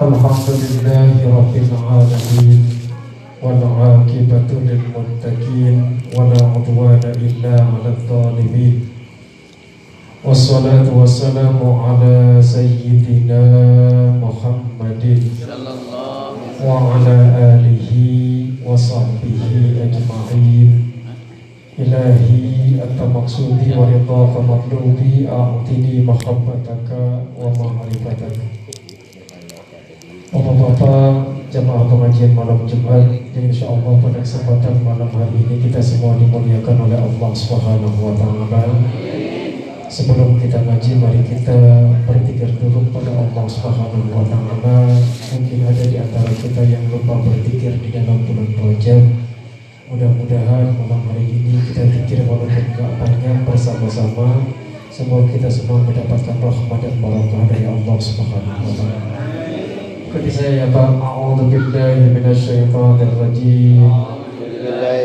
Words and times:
الحمد 0.00 0.48
لله 0.64 1.12
رب 1.38 1.54
العالمين 1.56 2.60
والعاقبة 3.42 4.50
للمتقين 4.68 5.76
ولا 6.16 6.40
عدوان 6.54 7.00
إلا 7.26 7.54
على 7.70 7.88
الظالمين 7.96 8.74
والصلاة 10.24 10.88
والسلام 10.98 11.58
على 11.84 12.40
سيدنا 12.42 13.42
محمد 14.24 15.04
وعلى 16.64 17.18
آله 17.52 17.92
وصحبه 18.66 19.42
أجمعين. 19.84 20.70
إلهي 21.78 22.44
أنت 22.84 23.00
مقصودي 23.14 23.68
ورضاك 23.76 24.34
مطلوبي 24.48 25.28
أعطني 25.28 25.94
محبتك 26.08 26.88
ومعرفتك. 27.40 28.59
Bapak-bapak 30.30 31.42
jemaah 31.50 31.90
pengajian 31.90 32.38
malam 32.38 32.62
Jumat 32.62 33.02
yang 33.34 33.50
insya 33.50 33.66
Allah 33.66 33.98
pada 33.98 34.22
kesempatan 34.22 34.78
malam 34.86 35.10
hari 35.10 35.42
ini 35.42 35.58
kita 35.58 35.82
semua 35.82 36.14
dimuliakan 36.22 36.86
oleh 36.86 37.02
Allah 37.02 37.34
Subhanahu 37.34 37.98
Wa 37.98 38.14
Taala. 38.14 38.62
Sebelum 39.90 40.38
kita 40.38 40.62
ngaji, 40.62 41.02
mari 41.02 41.26
kita 41.26 41.58
berzikir 42.06 42.46
dulu 42.62 42.94
pada 42.94 43.10
Allah 43.10 43.42
Subhanahu 43.42 44.06
Wa 44.06 44.22
Taala. 44.30 44.94
Mungkin 45.34 45.66
ada 45.66 45.82
di 45.82 45.98
antara 45.98 46.30
kita 46.30 46.62
yang 46.62 46.86
lupa 46.94 47.26
berzikir 47.26 47.74
di 47.82 47.90
dalam 47.90 48.22
bulan 48.22 48.54
Rajab. 48.54 49.02
Mudah-mudahan 49.90 50.78
malam 50.78 51.10
hari 51.10 51.26
ini 51.26 51.58
kita 51.58 51.90
zikir 51.90 52.22
walaupun 52.30 52.54
enggak 52.54 53.02
banyak 53.02 53.36
bersama-sama. 53.50 54.46
Semoga 54.94 55.26
kita 55.34 55.50
semua 55.50 55.82
mendapatkan 55.82 56.38
rahmat 56.38 56.78
dan 56.86 56.94
barakah 57.02 57.42
dari 57.50 57.66
Allah 57.66 57.98
Subhanahu 57.98 58.62
Wa 58.62 58.74
Taala. 58.78 59.29
الشيطان 60.16 60.92
أعوذ 61.02 61.40
بالله 61.50 61.94
من 62.16 62.24
الشيطان 62.34 62.98
الرجيم. 62.98 63.78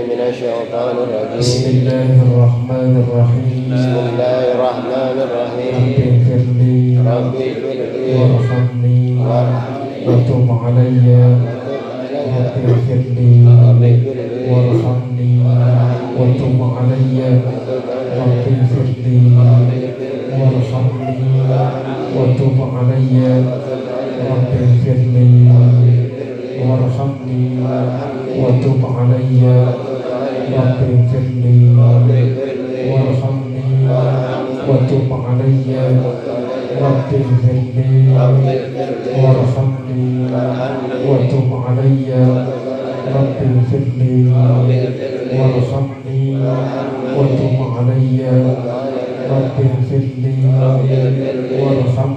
من 0.10 0.20
الشيطان 0.30 0.96
الرجيم. 1.06 1.38
بسم 1.40 1.64
الله 1.70 2.10
الرحمن 2.26 2.92
الرحيم. 3.04 3.70
بسم 3.74 3.96
الله 4.06 4.42
الرحمن 4.56 5.16
الرحيم. 5.26 5.74
رب 5.86 5.94
اغفر 6.06 6.42
لي 6.58 6.98
وارحمني 8.18 9.00
وتب 10.08 10.48
علي. 10.64 11.06
رب 12.34 12.56
اغفر 12.66 13.02
لي 13.18 13.34
وارحمني 14.50 15.32
وتب 16.18 16.60
علي. 16.76 17.18
رب 18.18 18.46
اغفر 18.58 18.88
لي 19.06 19.18
وارحمني 20.38 21.22
وتب 22.18 22.58
علي. 22.76 23.75
رب 24.30 24.48
اغفر 24.62 25.00
لي 25.14 25.30
وارحمني 26.66 27.44
وتب 28.42 28.82
علي 28.98 29.42
رب 30.58 30.80
اغفر 30.90 31.26
لي 31.44 31.58
وارحمني 32.90 33.70
وتب 34.70 35.10
علي 35.26 35.78
رب 36.82 37.10
اغفر 37.20 37.60
لي 37.76 37.92
وارحمني 39.22 40.04
وتب 41.10 41.50
علي 41.68 42.08
رب 43.16 43.38
اغفر 43.48 43.84
لي 44.00 44.16
وارحمني 45.38 46.24
وتب 47.18 47.58
علي 47.78 48.20
رب 49.32 49.58
اغفر 49.66 50.04
لي 50.24 50.36
وارحمني 51.62 52.15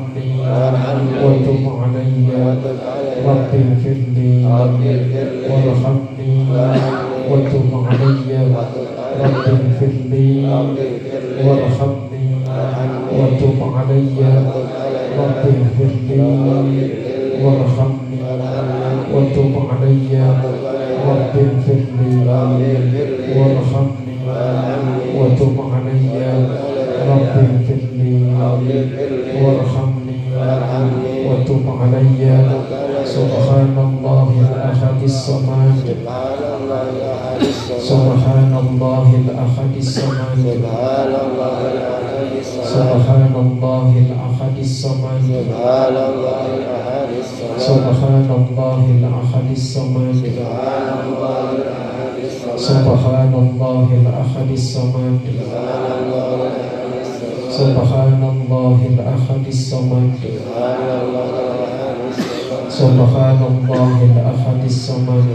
سبحان 62.78 63.40
الله 63.50 63.94
الأحد 64.10 64.60
الصمد. 64.64 65.26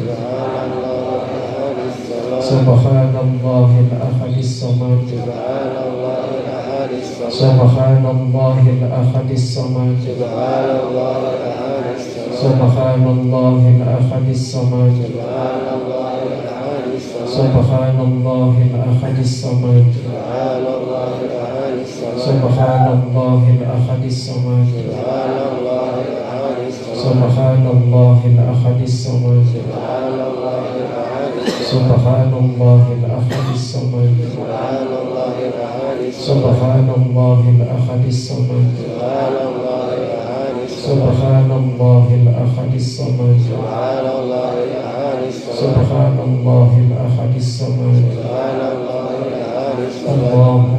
سبحان 2.39 3.13
الله 3.25 3.71
الأحد 3.83 4.35
الصمد. 4.39 5.03
سبحان 7.41 8.03
الله 8.15 8.63
الأحد 8.79 9.29
الصمد. 9.31 9.97
سبحان 12.43 13.03
الله 13.11 13.59
الأحد 13.75 14.27
الصمد. 14.29 14.95
سبحان 17.33 17.97
الله 18.07 18.53
الأحد 18.73 19.17
الصمد 19.19 19.85
سبحان 22.23 22.85
الله 22.93 23.41
الأحد 23.57 24.03
الصمد 24.05 24.62
سبحان 27.23 27.67
الله 27.79 28.19
الأحد 28.35 28.79
الصمد 28.83 29.45
سبحان 31.63 32.35
الله 32.43 32.83
الأحد 32.99 33.47
الصمد 33.55 34.11
سبحان 36.27 36.87
الله 36.99 37.41
الأحد 37.55 38.03
الصمد 38.07 38.65
سبحان 40.83 41.49
الله 41.51 42.07
الأحد 42.21 42.73
الصمد 42.75 43.37
سبحان 45.63 46.15
الله 46.27 46.71
الأحد 46.87 47.33
الصمد 47.35 48.03
اللهم 50.13 50.72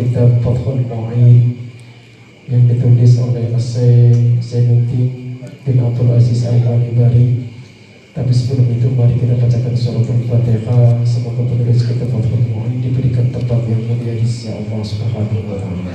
kitab 0.00 0.40
Fathul 0.40 0.80
Mu'in 0.88 1.68
yang 2.48 2.64
ditulis 2.64 3.20
oleh 3.20 3.52
Syekh 3.60 4.40
Zainuddin 4.40 5.36
bin 5.68 5.76
Abdul 5.84 6.16
Aziz 6.16 6.48
Al-Bari. 6.48 7.52
Tapi 8.16 8.32
sebelum 8.32 8.72
itu 8.72 8.88
mari 8.96 9.20
kita 9.20 9.36
bacakan 9.36 9.76
surat 9.76 10.08
Al-Fatihah. 10.08 11.04
Semoga 11.04 11.44
penulis 11.44 11.84
kita 11.84 12.08
Fathul 12.08 12.40
Mu'in 12.48 12.80
diberikan 12.80 13.28
tempat 13.28 13.60
yang 13.68 13.84
biyadi 13.84 14.24
ya 14.24 14.56
Allah 14.56 14.80
subhanahu 14.80 15.44
wa 15.44 15.56
ta'ala 15.60 15.94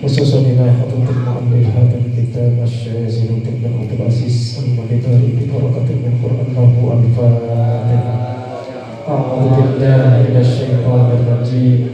خصوصا 0.00 0.40
إلى 0.40 0.64
حضرة 0.80 1.12
المؤلف 1.12 1.66
هذا 1.76 2.00
الكتاب 2.00 2.56
الشاذل 2.64 3.44
بن 3.44 3.68
عبد 3.68 4.00
العزيز 4.00 4.64
المدداري 4.64 5.28
ببركة 5.36 5.88
من 5.92 6.12
قرآن 6.24 6.48
له 6.56 6.72
الفاتحة 6.96 8.30
أعوذ 9.08 9.44
بالله 9.60 10.08
من 10.24 10.36
الشيطان 10.40 11.06
الرجيم 11.20 11.93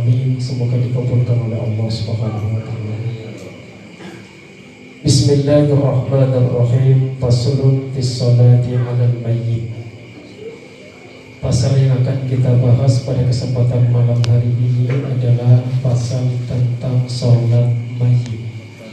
Amin. 0.00 0.40
Semoga 0.40 0.80
dikabulkan 0.80 1.36
oleh 1.44 1.60
Allah 1.60 1.88
Subhanahu 1.92 2.56
wa 2.56 2.64
taala. 2.64 2.96
Bismillahirrahmanirrahim. 5.04 7.20
Faslun 7.20 7.92
fi 7.92 8.00
ala 8.00 8.64
'alal 8.64 9.16
mayyit. 9.20 9.76
Pasal 11.44 11.76
yang 11.76 12.00
akan 12.00 12.16
kita 12.24 12.48
bahas 12.64 13.04
pada 13.04 13.28
kesempatan 13.28 13.92
malam 13.92 14.16
hari 14.24 14.48
ini 14.56 14.88
adalah 14.88 15.68
pasal 15.84 16.32
tentang 16.48 17.04
sholat 17.04 17.68
mayit. 18.00 18.40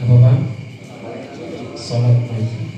Apa 0.04 0.12
Pak? 0.12 0.38
Sholat 1.72 2.20
mayit. 2.28 2.68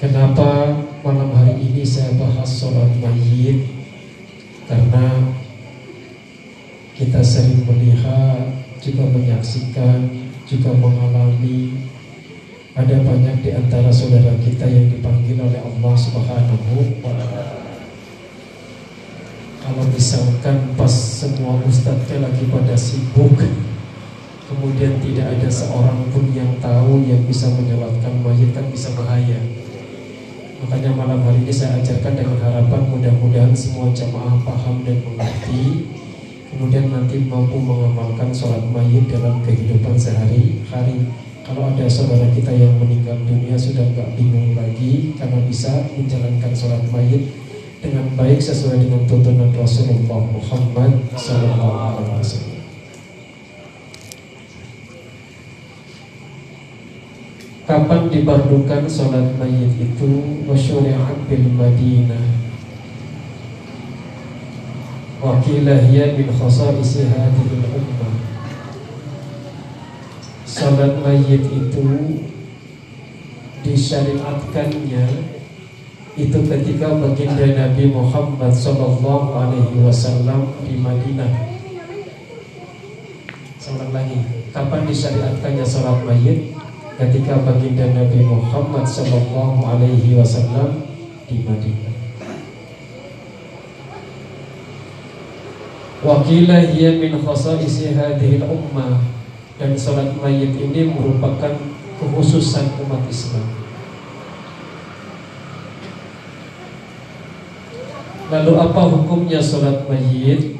Kenapa 0.00 0.72
malam 1.04 1.36
hari 1.36 1.60
ini 1.60 1.84
saya 1.84 2.16
bahas 2.16 2.48
sholat 2.48 2.96
mayit? 2.96 3.76
Karena 4.66 5.25
sering 7.26 7.66
melihat, 7.66 8.46
juga 8.78 9.02
menyaksikan, 9.10 10.06
juga 10.46 10.70
mengalami. 10.78 11.90
Ada 12.78 13.02
banyak 13.02 13.42
di 13.42 13.50
antara 13.50 13.90
saudara 13.90 14.36
kita 14.38 14.70
yang 14.70 14.86
dipanggil 14.86 15.42
oleh 15.42 15.58
Allah 15.58 15.94
Subhanahu 15.98 17.02
wa 17.02 17.10
taala. 17.10 17.66
Kalau 19.66 19.82
misalkan 19.90 20.78
pas 20.78 20.94
semua 20.94 21.58
ustadznya 21.66 22.22
lagi 22.22 22.46
pada 22.46 22.78
sibuk 22.78 23.34
Kemudian 24.46 25.02
tidak 25.02 25.26
ada 25.26 25.50
seorang 25.50 26.06
pun 26.14 26.30
yang 26.30 26.46
tahu 26.62 27.02
yang 27.02 27.18
bisa 27.26 27.50
menyolatkan 27.50 28.14
mayit 28.22 28.54
kan 28.54 28.62
bisa 28.70 28.94
bahaya. 28.94 29.42
Makanya 30.62 30.94
malam 30.94 31.18
hari 31.26 31.42
ini 31.42 31.50
saya 31.50 31.82
ajarkan 31.82 32.14
dengan 32.14 32.38
harapan 32.38 32.86
mudah-mudahan 32.86 33.50
semua 33.58 33.90
jamaah 33.90 34.38
paham 34.46 34.86
dan 34.86 35.02
mengerti 35.02 35.90
Kemudian 36.56 36.88
nanti 36.88 37.20
mampu 37.20 37.60
mengamalkan 37.60 38.32
sholat 38.32 38.64
mayit 38.72 39.12
dalam 39.12 39.44
kehidupan 39.44 39.92
sehari-hari. 39.92 41.04
Kalau 41.44 41.68
ada 41.68 41.84
saudara 41.84 42.32
kita 42.32 42.48
yang 42.48 42.80
meninggal 42.80 43.20
dunia 43.28 43.52
sudah 43.60 43.84
nggak 43.92 44.16
bingung 44.16 44.56
lagi 44.56 45.12
karena 45.20 45.36
bisa 45.44 45.84
menjalankan 45.92 46.56
sholat 46.56 46.80
mayit 46.88 47.28
dengan 47.84 48.08
baik 48.16 48.40
sesuai 48.40 48.88
dengan 48.88 49.04
tuntunan 49.04 49.52
Rasulullah 49.52 50.24
Muhammad 50.32 50.96
SAW. 51.12 52.24
Kapan 57.68 58.00
dibardukan 58.08 58.88
sholat 58.88 59.28
mayit 59.36 59.76
itu? 59.76 60.40
Wasyuri'at 60.48 61.28
bil 61.28 61.52
Madinah 61.52 62.45
Wakilah 65.16 65.80
hiya 65.88 66.12
min 66.12 66.28
khasa'isi 66.28 67.08
hadhil 67.08 67.56
ummah 67.56 68.12
Salat 70.44 71.00
mayit 71.00 71.44
itu 71.52 71.88
disyariatkannya 73.64 75.04
itu 76.16 76.38
ketika 76.48 76.96
baginda 76.96 77.44
Nabi 77.44 77.92
Muhammad 77.92 78.52
Sallallahu 78.56 79.36
Alaihi 79.36 79.84
Wasallam 79.84 80.52
di 80.64 80.80
Madinah. 80.80 81.28
Salat 83.60 83.92
lagi, 83.92 84.20
kapan 84.52 84.88
disyariatkannya 84.88 85.64
salat 85.68 86.00
mayit? 86.08 86.56
Ketika 86.96 87.44
baginda 87.44 87.92
Nabi 87.92 88.24
Muhammad 88.24 88.88
Sallallahu 88.88 89.60
Alaihi 89.64 90.16
Wasallam 90.16 90.88
di 91.28 91.44
Madinah. 91.44 91.95
Wakilah 96.06 96.70
hiya 96.70 97.02
min 97.02 97.18
khasa'isi 97.18 97.98
hadhil 97.98 98.46
ummah 98.46 99.02
dan 99.58 99.74
sholat 99.74 100.14
mayit 100.22 100.54
ini 100.54 100.86
merupakan 100.86 101.50
kekhususan 101.98 102.78
umat 102.86 103.02
Islam. 103.10 103.42
Lalu 108.30 108.52
apa 108.54 108.82
hukumnya 108.86 109.42
sholat 109.42 109.90
mayit? 109.90 110.54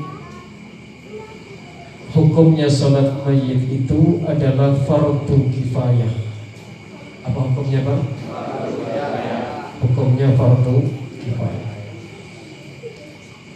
Hukumnya 2.10 2.66
sholat 2.66 3.22
mayit 3.22 3.62
itu 3.70 4.26
adalah 4.26 4.74
fardu 4.82 5.46
kifayah. 5.54 6.10
Apa 7.22 7.38
hukumnya 7.38 7.86
Pak? 7.86 8.00
Hukumnya 9.78 10.34
fardu 10.34 10.90
kifayah. 11.22 11.65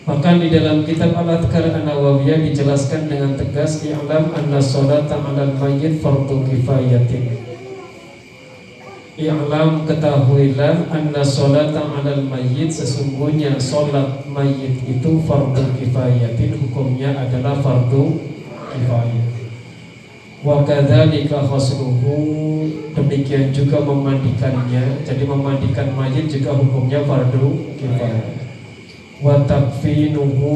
Maka 0.08 0.32
di 0.41 0.49
dalam 0.49 0.81
kitab 0.88 1.12
Al-Adhkar 1.12 1.76
An-Nawawiyah 1.76 2.41
dijelaskan 2.49 3.12
dengan 3.12 3.37
tegas 3.37 3.85
I'lam 3.85 4.32
anna 4.32 4.56
sholata 4.56 5.20
'alal 5.20 5.52
mayyit 5.61 6.00
fardu 6.00 6.41
kifayatin. 6.49 7.37
I'lam 9.20 9.85
ketahuilah 9.85 10.88
anna 10.88 11.20
sholata 11.20 11.85
'alal 11.85 12.25
mayyit 12.25 12.73
sesungguhnya 12.73 13.61
sholat 13.61 14.25
mayit 14.25 14.81
itu 14.88 15.20
fardu 15.29 15.69
kifayatin 15.76 16.56
hukumnya 16.56 17.12
adalah 17.20 17.61
fardu 17.61 18.25
kifayah. 18.73 19.29
Wa 20.41 20.65
kadzalika 20.65 21.44
khasluhu 21.44 22.17
demikian 22.96 23.53
juga 23.53 23.84
memandikannya. 23.84 25.05
Jadi 25.05 25.29
memandikan 25.29 25.93
mayit 25.93 26.32
juga 26.32 26.56
hukumnya 26.56 27.05
fardu 27.05 27.77
kifayah 27.77 28.40
wa 29.20 29.44
takfinuhu 29.44 30.53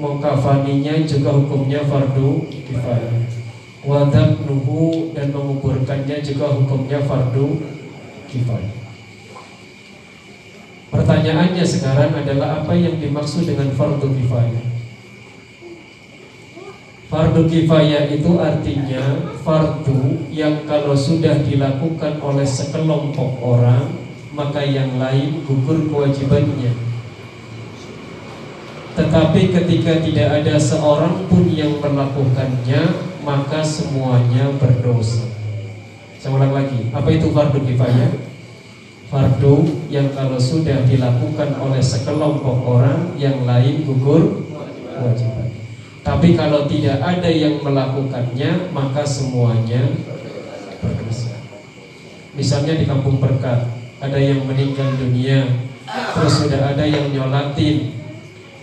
mengkafaninya 0.00 1.04
juga 1.04 1.36
hukumnya 1.36 1.84
fardu 1.84 2.48
kifayah. 2.48 3.16
Wa 3.84 4.08
nuhu 4.48 5.12
dan 5.12 5.32
menguburkannya 5.32 6.24
juga 6.24 6.56
hukumnya 6.56 7.04
fardu 7.04 7.60
kifayah. 8.32 8.76
Pertanyaannya 10.88 11.64
sekarang 11.68 12.16
adalah 12.16 12.64
apa 12.64 12.72
yang 12.72 12.96
dimaksud 12.96 13.44
dengan 13.44 13.68
fardu 13.76 14.08
kifayah? 14.08 14.64
Fardu 17.12 17.44
kifayah 17.44 18.08
itu 18.08 18.40
artinya 18.40 19.32
fardu 19.44 20.28
yang 20.32 20.64
kalau 20.64 20.96
sudah 20.96 21.40
dilakukan 21.44 22.20
oleh 22.24 22.44
sekelompok 22.44 23.40
orang 23.40 23.88
maka 24.32 24.60
yang 24.60 25.00
lain 25.00 25.40
gugur 25.48 25.88
kewajibannya 25.88 26.87
tetapi 29.08 29.56
ketika 29.56 30.04
tidak 30.04 30.28
ada 30.44 30.60
seorang 30.60 31.24
pun 31.32 31.48
yang 31.48 31.80
melakukannya 31.80 33.08
Maka 33.24 33.64
semuanya 33.64 34.52
berdosa. 34.60 35.24
Saya 36.20 36.36
ulang 36.36 36.52
lagi 36.52 36.92
Apa 36.92 37.08
itu 37.08 37.32
fardu 37.32 37.56
kifayah? 37.64 38.12
Fardu 39.08 39.64
yang 39.88 40.12
kalau 40.12 40.36
sudah 40.36 40.84
dilakukan 40.84 41.56
oleh 41.56 41.80
sekelompok 41.80 42.68
orang 42.68 43.16
Yang 43.16 43.48
lain 43.48 43.74
gugur 43.88 44.44
kewajiban. 44.92 45.56
Tapi 46.04 46.36
kalau 46.36 46.68
tidak 46.68 47.00
ada 47.00 47.32
yang 47.32 47.64
melakukannya 47.64 48.68
Maka 48.76 49.08
semuanya 49.08 49.88
berdosa. 50.84 51.32
Misalnya 52.36 52.76
di 52.76 52.84
kampung 52.84 53.24
berkat 53.24 53.72
Ada 54.04 54.20
yang 54.20 54.44
meninggal 54.44 55.00
dunia 55.00 55.48
Terus 55.88 56.44
sudah 56.44 56.76
ada 56.76 56.84
yang 56.84 57.08
nyolatin 57.08 57.97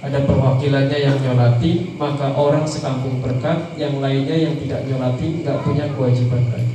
ada 0.06 0.22
perwakilannya 0.22 0.98
yang 1.02 1.18
nyolati 1.18 1.98
maka 1.98 2.30
orang 2.38 2.70
sekampung 2.70 3.26
berkat 3.26 3.74
yang 3.74 3.98
lainnya 3.98 4.38
yang 4.38 4.56
tidak 4.62 4.86
nyolati 4.86 5.42
nggak 5.42 5.58
punya 5.66 5.86
kewajiban 5.98 6.46
lagi 6.54 6.74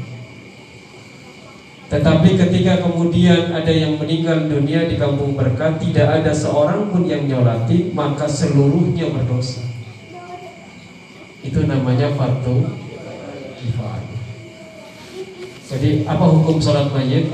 tetapi 1.90 2.38
ketika 2.38 2.86
kemudian 2.86 3.50
ada 3.54 3.70
yang 3.70 3.98
meninggal 3.98 4.50
dunia 4.50 4.90
di 4.90 4.98
kampung 4.98 5.38
berkat 5.38 5.78
tidak 5.78 6.22
ada 6.22 6.34
seorang 6.34 6.90
pun 6.90 7.06
yang 7.06 7.26
nyolati 7.30 7.94
maka 7.94 8.26
seluruhnya 8.26 9.14
berdosa 9.14 9.70
itu 11.40 11.64
namanya 11.64 12.12
fardu 12.20 12.68
kifayah. 13.56 14.20
Jadi 15.70 15.90
apa 16.04 16.24
hukum 16.26 16.58
sholat 16.60 16.90
mayit? 16.92 17.30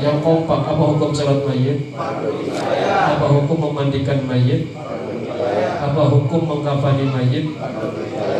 Yang 0.00 0.16
kompak 0.24 0.60
apa 0.64 0.82
hukum 0.96 1.12
sholat 1.12 1.44
mayit? 1.44 1.92
Apa 2.88 3.26
hukum 3.28 3.68
memandikan 3.68 4.24
mayit? 4.24 4.72
Apa 5.80 6.02
hukum 6.08 6.40
mengkafani 6.48 7.04
mayit? 7.12 7.46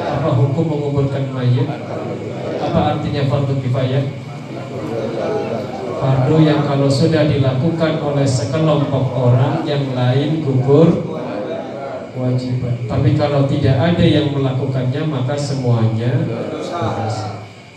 Apa 0.09 0.29
hukum 0.41 0.65
menguburkan 0.65 1.29
mayit? 1.37 1.69
Apa 2.65 2.97
artinya 2.97 3.29
fardu 3.29 3.61
kifayah? 3.61 4.05
Fardu 6.01 6.37
yang 6.41 6.65
kalau 6.65 6.89
sudah 6.89 7.29
dilakukan 7.29 8.01
oleh 8.01 8.25
sekelompok 8.25 9.05
orang 9.13 9.61
yang 9.69 9.85
lain 9.93 10.41
gugur 10.41 10.89
kewajiban. 12.17 12.89
Tapi 12.89 13.17
kalau 13.21 13.45
tidak 13.45 13.77
ada 13.77 14.05
yang 14.05 14.33
melakukannya 14.33 15.03
maka 15.09 15.37
semuanya 15.37 16.25
harus. 16.73 17.17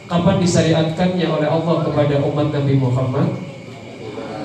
Kapan 0.08 0.40
disyariatkannya 0.40 1.28
oleh 1.28 1.48
Allah 1.48 1.76
kepada 1.84 2.16
umat 2.24 2.48
Nabi 2.52 2.74
Muhammad? 2.80 3.53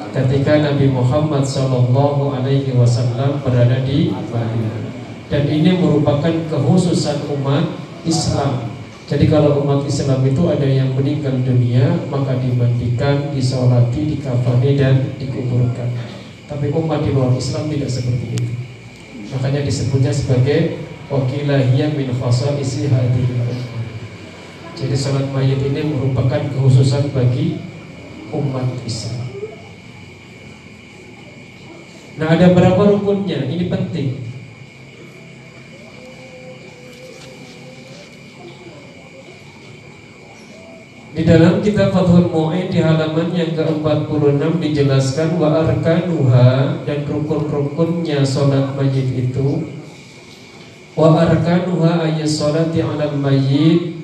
Ketika 0.09 0.57
Nabi 0.65 0.88
Muhammad 0.88 1.45
Shallallahu 1.45 2.33
Alaihi 2.33 2.73
Wasallam 2.73 3.45
berada 3.45 3.85
di 3.85 4.09
Madinah. 4.09 4.88
Dan 5.29 5.45
ini 5.45 5.77
merupakan 5.77 6.33
kekhususan 6.49 7.29
umat 7.37 7.69
Islam. 8.09 8.73
Jadi 9.05 9.29
kalau 9.29 9.61
umat 9.65 9.85
Islam 9.85 10.25
itu 10.25 10.49
ada 10.49 10.65
yang 10.65 10.97
meninggal 10.97 11.37
dunia 11.45 12.00
maka 12.09 12.41
dimandikan, 12.41 13.33
disolati, 13.37 14.17
dikafani 14.17 14.81
dan 14.81 15.12
dikuburkan. 15.21 15.93
Tapi 16.49 16.73
umat 16.73 17.05
di 17.05 17.12
luar 17.12 17.37
Islam 17.37 17.69
tidak 17.69 17.93
seperti 17.93 18.41
itu. 18.41 18.53
Makanya 19.37 19.61
disebutnya 19.69 20.12
sebagai 20.12 20.81
wakilahiyah 21.12 21.93
min 21.93 22.09
isi 22.61 22.88
hadhihi 22.88 23.37
Jadi 24.73 24.97
salat 24.97 25.29
mayit 25.37 25.61
ini 25.61 25.93
merupakan 25.93 26.41
kekhususan 26.41 27.12
bagi 27.12 27.61
umat 28.33 28.65
Islam. 28.88 29.28
Nah 32.19 32.35
ada 32.35 32.51
berapa 32.51 32.83
rukunnya? 32.99 33.47
Ini 33.47 33.71
penting. 33.71 34.29
Di 41.15 41.27
dalam 41.27 41.59
kitab 41.63 41.91
Fathul 41.91 42.31
Mu'in 42.31 42.71
di 42.71 42.79
halaman 42.79 43.35
yang 43.35 43.51
ke-46 43.51 44.63
dijelaskan 44.63 45.35
wa 45.35 45.67
arkanuha 45.67 46.79
dan 46.87 47.03
rukun-rukunnya 47.11 48.23
salat 48.23 48.71
mayit 48.79 49.27
itu 49.27 49.67
wa 50.95 51.19
arkanuha 51.19 52.07
ayat 52.07 52.31
salati 52.31 52.87
'alal 52.87 53.19
mayit 53.19 53.99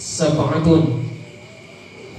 sab'atun 0.00 1.05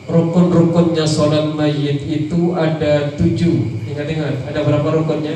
Rukun-rukunnya 0.07 1.03
salat 1.03 1.51
mayit 1.51 1.99
itu 2.07 2.55
ada 2.55 3.11
tujuh. 3.19 3.83
Ingat-ingat, 3.91 4.47
ada 4.47 4.59
berapa 4.63 4.87
rukunnya? 5.03 5.35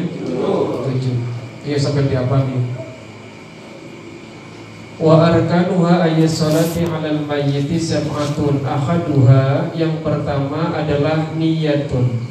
Tujuh. 0.87 1.31
Iya 1.61 1.77
sampai 1.77 2.09
diapa 2.09 2.49
nih 2.49 2.57
Wa 4.97 5.33
arkanuha 5.33 6.05
ayat 6.05 6.29
salati 6.29 6.85
alal 6.85 7.25
mayyiti 7.25 7.77
sab'atun 7.77 8.65
Ahaduha 8.65 9.73
yang 9.73 10.01
pertama 10.05 10.73
adalah 10.73 11.33
niyatun. 11.37 12.21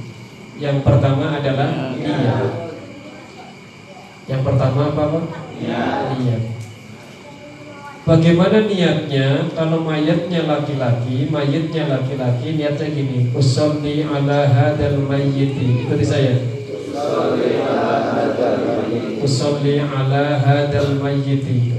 Yang 0.59 0.87
pertama 0.87 1.38
adalah 1.38 1.94
niat 1.99 2.75
Yang 4.30 4.42
pertama 4.47 4.80
apa 4.94 5.02
Pak? 5.18 5.25
Niat 5.59 6.60
Bagaimana 8.00 8.64
niatnya? 8.64 9.45
Kalau 9.52 9.85
mayatnya 9.85 10.49
laki-laki, 10.49 11.28
mayatnya 11.28 11.85
laki-laki, 11.85 12.57
niatnya 12.57 12.88
gini 12.97 13.28
Usolli 13.37 14.00
ala 14.09 14.49
hadal 14.49 15.04
mayyiti 15.04 15.85
Ikuti 15.85 16.00
saya 16.09 16.33
Usolli 19.21 19.85
ala 19.85 20.40
hadal 20.40 20.97
mayyiti 20.97 21.76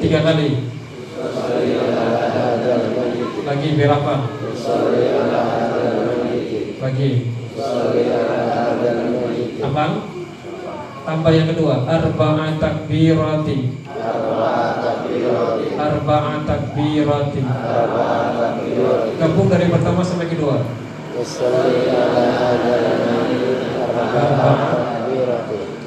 Tiga 0.00 0.18
kali 0.24 0.48
Lagi 3.44 3.68
berapa? 3.76 4.14
Lagi 6.80 7.10
Apa? 9.60 9.84
Tambah 11.04 11.32
yang 11.36 11.48
kedua 11.52 11.84
Arba'at 11.84 12.56
takbirati 12.56 13.89
Arba'at 15.90 16.46
takbirati 16.46 17.42
Gabung 19.18 19.48
dari 19.50 19.66
pertama 19.66 20.06
sampai 20.06 20.30
kedua. 20.30 20.62
Arba'at 24.14 24.70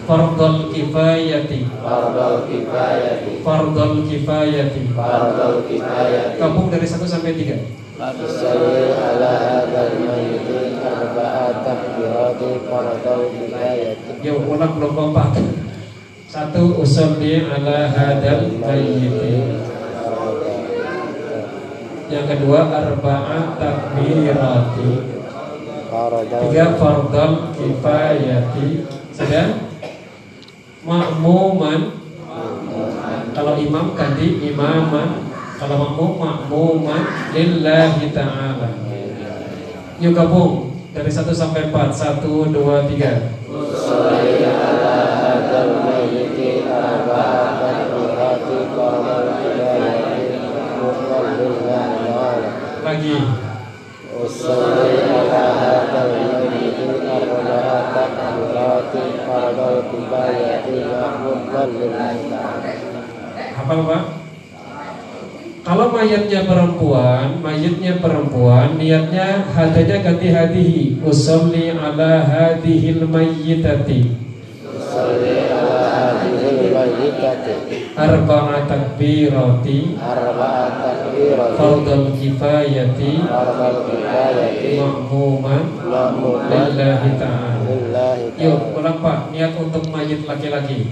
Fardal 0.04 0.68
kifayati 0.76 1.60
Fardal 1.80 2.36
kifayati 2.52 3.32
Fardal 3.40 3.94
kifayati 4.04 4.82
Fardal 4.92 5.56
kifayati 5.64 6.36
Kampung 6.36 6.68
dari 6.68 6.84
satu 6.84 7.08
sampai 7.08 7.40
tiga. 7.40 7.56
Usalli 7.96 8.92
ala 8.92 9.32
hadal 9.40 9.96
mayyiti 10.04 10.76
arba'at 10.84 11.64
takbirati 11.64 12.50
fardal 12.68 13.32
kifayati 13.32 14.20
Yuk 14.28 14.44
ulang 14.52 14.76
belum 14.76 14.92
kompak 14.92 15.40
Satu 16.28 16.84
usalli 16.84 17.48
ala 17.48 17.88
hadal 17.88 18.52
mayyiti 18.60 19.73
Yang 22.12 22.26
kedua 22.36 22.60
arba'at 22.72 23.46
takbirati 23.60 24.92
Tiga 26.24 26.66
fardal 26.74 27.54
kifayati. 27.54 28.68
Sudah? 29.14 29.48
makmuman. 30.84 31.82
Kalau 33.34 33.54
imam 33.58 33.96
ganti 33.96 34.42
imaman. 34.52 35.32
Kalau 35.58 35.76
makmum 35.80 36.12
makmuman. 36.20 37.02
Lillahi 37.32 38.12
ta'ala. 38.12 38.70
Yuk 40.04 40.12
gabung 40.12 40.76
dari 40.92 41.08
1 41.08 41.24
sampai 41.32 41.72
4 41.72 42.20
1, 42.20 42.52
2, 42.52 42.54
3 42.54 44.23
apa 63.54 63.76
Pak? 63.80 64.04
Kalau 65.64 65.96
mayatnya 65.96 66.44
perempuan, 66.44 67.40
mayatnya 67.40 67.96
perempuan, 68.04 68.76
niatnya 68.76 69.48
hadanya 69.48 70.04
ganti 70.04 70.28
hadihi. 70.28 71.00
Usolli 71.00 71.72
ala 71.72 72.20
hadihil 72.28 73.08
mayyitati. 73.08 74.12
Usolli 74.68 75.48
ala 75.48 76.20
hadihil 76.20 76.68
mayyitati. 76.68 77.96
Arba'a 77.96 78.68
takbirati. 78.68 79.96
Arba'a 79.96 80.66
takbirati. 80.84 81.56
Fardal 81.56 82.12
kifayati. 82.20 83.14
Fardal 83.24 83.88
kifayati. 83.88 84.84
Ma'muman. 84.84 85.64
Ma'muman. 85.80 86.52
Lillahi 86.52 87.12
ta'ala. 87.16 87.53
Yuk, 88.34 88.74
Pak, 88.82 89.30
niat 89.30 89.54
untuk 89.62 89.86
mayit 89.94 90.26
laki-laki. 90.26 90.90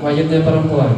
Mayitnya 0.00 0.38
perempuan. 0.40 0.92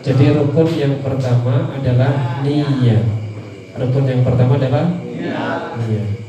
Jadi 0.00 0.24
rukun 0.32 0.68
yang 0.78 0.94
pertama 1.02 1.54
adalah 1.74 2.12
niat. 2.46 3.04
Rukun 3.74 4.04
yang 4.06 4.22
pertama 4.22 4.54
adalah 4.54 4.86
niat. 5.10 6.19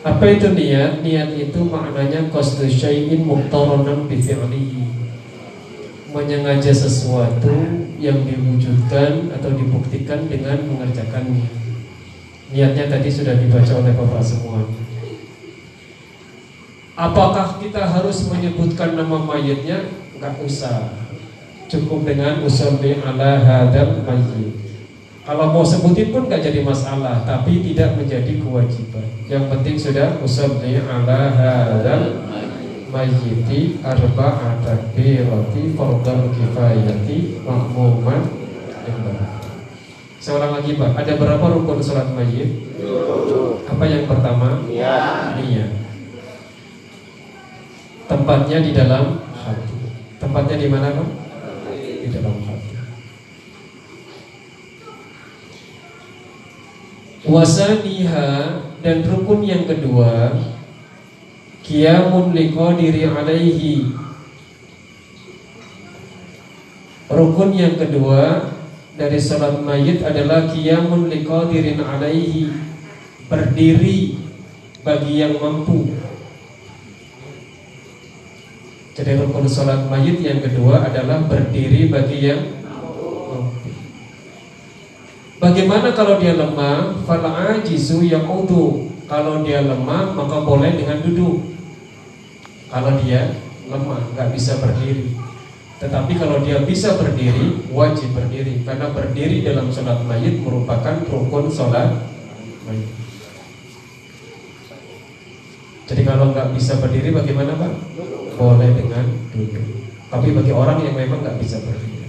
Apa 0.00 0.24
itu 0.32 0.48
niat? 0.56 1.04
Niat 1.04 1.36
itu 1.36 1.60
maknanya 1.60 2.32
qasdu 2.32 2.64
syai'in 2.64 3.20
muqtaranan 3.28 4.08
bi 4.08 4.16
fi'lihi. 4.16 4.88
Menyengaja 6.16 6.72
sesuatu 6.72 7.52
yang 8.00 8.24
diwujudkan 8.24 9.28
atau 9.36 9.52
dibuktikan 9.52 10.24
dengan 10.24 10.56
mengerjakannya. 10.64 11.46
Niatnya 12.50 12.88
tadi 12.88 13.12
sudah 13.12 13.36
dibaca 13.36 13.72
oleh 13.76 13.92
Bapak 13.92 14.24
semua. 14.24 14.64
Apakah 16.96 17.60
kita 17.60 17.84
harus 17.84 18.24
menyebutkan 18.32 18.96
nama 18.96 19.20
mayitnya? 19.20 19.84
Enggak 20.16 20.40
usah. 20.40 20.96
Cukup 21.70 22.08
dengan 22.08 22.40
usolli 22.42 22.98
ala 23.04 23.38
hadal 23.38 24.02
mayyit. 24.02 24.69
Kalau 25.20 25.52
mau 25.52 25.60
sebutin 25.60 26.10
pun 26.10 26.26
nggak 26.26 26.42
jadi 26.48 26.60
masalah, 26.64 27.20
tapi 27.28 27.60
tidak 27.60 27.92
menjadi 28.00 28.40
kewajiban. 28.40 29.04
Yang 29.28 29.44
penting 29.52 29.76
sudah 29.76 30.08
usolli 30.24 30.80
ala 30.80 31.30
hadal 31.36 32.24
mayyiti 32.90 33.78
arba'at 33.84 34.66
takbirati 34.66 35.62
fardal 35.78 36.34
kifayati 36.34 37.38
makmuman 37.46 38.40
Seorang 40.20 40.60
lagi 40.60 40.76
Pak, 40.76 41.00
ada 41.00 41.16
berapa 41.16 41.40
rukun 41.48 41.80
sholat 41.80 42.12
mayit? 42.12 42.60
Apa 43.64 43.84
yang 43.88 44.04
pertama? 44.04 44.60
Niat. 44.68 45.72
Tempatnya 48.04 48.60
di 48.60 48.76
dalam 48.76 49.24
hati. 49.32 49.76
Tempatnya 50.20 50.60
di 50.60 50.68
mana 50.68 50.92
Pak? 50.92 51.08
Di 52.04 52.08
dalam 52.12 52.36
hati. 52.44 52.49
Wasaniha 57.24 58.28
dan 58.80 59.04
rukun 59.04 59.44
yang 59.44 59.68
kedua 59.68 60.32
Kiamun 61.60 62.32
diri 62.32 63.04
alaihi 63.04 63.92
Rukun 67.10 67.50
yang 67.52 67.76
kedua 67.76 68.48
dari 68.96 69.16
salat 69.20 69.60
mayit 69.64 70.04
adalah 70.04 70.48
kiamun 70.52 71.08
liqadirin 71.08 71.80
alaihi 71.80 72.52
berdiri 73.28 74.20
bagi 74.84 75.24
yang 75.24 75.40
mampu 75.40 76.00
jadi 79.00 79.16
rukun 79.16 79.48
sholat 79.48 79.88
mayit 79.88 80.20
yang 80.20 80.44
kedua 80.44 80.84
adalah 80.84 81.24
berdiri 81.24 81.88
bagi 81.88 82.20
yang. 82.20 82.59
Bagaimana 85.40 85.96
kalau 85.96 86.20
dia 86.20 86.36
lemah? 86.36 87.00
Fala 87.08 87.56
ajizu 87.56 88.04
yaqudu. 88.04 88.92
Kalau 89.08 89.40
dia 89.40 89.64
lemah 89.64 90.12
maka 90.12 90.44
boleh 90.44 90.76
dengan 90.76 91.00
duduk. 91.00 91.40
Kalau 92.68 93.00
dia 93.00 93.40
lemah 93.66 94.04
nggak 94.12 94.36
bisa 94.36 94.60
berdiri. 94.60 95.16
Tetapi 95.80 96.12
kalau 96.20 96.44
dia 96.44 96.60
bisa 96.60 96.92
berdiri 97.00 97.56
wajib 97.72 98.12
berdiri 98.12 98.60
karena 98.68 98.92
berdiri 98.92 99.40
dalam 99.40 99.72
sholat 99.72 100.04
mayit 100.04 100.44
merupakan 100.44 101.00
rukun 101.08 101.48
sholat. 101.48 101.88
Jadi 105.88 106.02
kalau 106.04 106.36
nggak 106.36 106.52
bisa 106.52 106.76
berdiri 106.84 107.16
bagaimana 107.16 107.56
pak? 107.56 107.72
Boleh 108.36 108.76
dengan 108.76 109.08
duduk. 109.32 109.66
Tapi 110.12 110.36
bagi 110.36 110.52
orang 110.52 110.84
yang 110.84 110.94
memang 111.00 111.24
nggak 111.24 111.40
bisa 111.40 111.64
berdiri. 111.64 111.99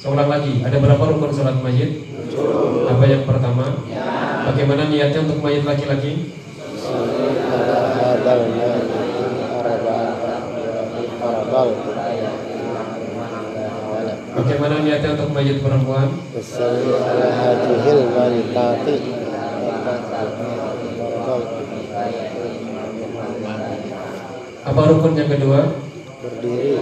Seorang 0.00 0.32
lagi, 0.32 0.64
ada 0.64 0.80
berapa 0.80 1.12
rukun 1.12 1.28
sholat 1.28 1.60
mayit? 1.60 2.08
Apa 2.88 3.04
yang 3.04 3.28
pertama? 3.28 3.84
Bagaimana 4.48 4.88
niatnya 4.88 5.28
untuk 5.28 5.44
mayit 5.44 5.60
laki-laki? 5.60 6.32
Bagaimana 14.40 14.74
niatnya 14.80 15.10
untuk 15.20 15.30
mayit 15.36 15.60
perempuan? 15.60 16.08
Apa 24.64 24.80
rukun 24.80 25.12
yang 25.12 25.28
kedua? 25.28 25.60
Berdiri. 26.24 26.72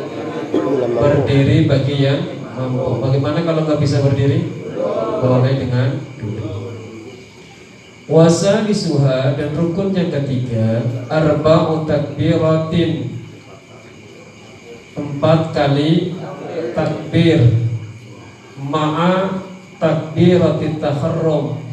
Berdiri 0.95 1.57
bagi 1.67 1.97
yang 1.99 2.38
mampu. 2.59 2.99
Bagaimana 2.99 3.39
kalau 3.47 3.63
nggak 3.65 3.81
bisa 3.81 4.03
berdiri? 4.03 4.51
Boleh 5.23 5.55
dengan 5.55 6.03
duduk. 6.19 6.75
Wasa 8.09 8.65
disuha 8.65 9.37
dan 9.37 9.53
rukun 9.53 9.93
yang 9.93 10.09
ketiga 10.09 10.81
arba'u 11.13 11.85
takbiratin 11.85 13.15
empat 14.97 15.53
kali 15.53 16.17
takbir 16.73 17.69
ma'a 18.59 19.45
takbiratit 19.77 20.81
taharrum 20.81 21.69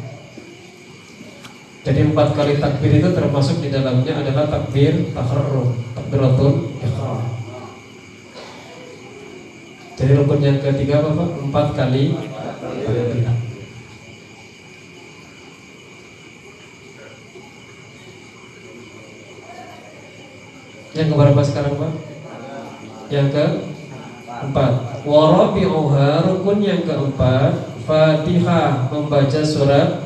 jadi 1.86 2.02
empat 2.02 2.34
kali 2.34 2.58
takbir 2.58 2.98
itu 2.98 3.14
termasuk 3.14 3.62
di 3.62 3.70
dalamnya 3.70 4.18
adalah 4.18 4.50
takbir 4.50 5.14
taharrum, 5.14 5.70
takbiratul 5.94 6.74
ihram. 6.82 6.95
Jadi 9.96 10.12
rukun 10.12 10.44
yang 10.44 10.60
ketiga 10.60 11.00
apa 11.00 11.08
Pak? 11.16 11.30
Empat 11.40 11.66
kali. 11.72 12.12
Yang 20.92 21.08
keberapa 21.16 21.40
sekarang 21.40 21.80
Pak? 21.80 21.92
Yang 23.08 23.28
ke 23.32 23.46
empat. 24.52 24.72
Warabi'uha 25.08 26.28
rukun 26.28 26.60
yang 26.60 26.84
keempat 26.84 27.56
Fatihah 27.88 28.92
membaca 28.92 29.40
surat 29.48 30.04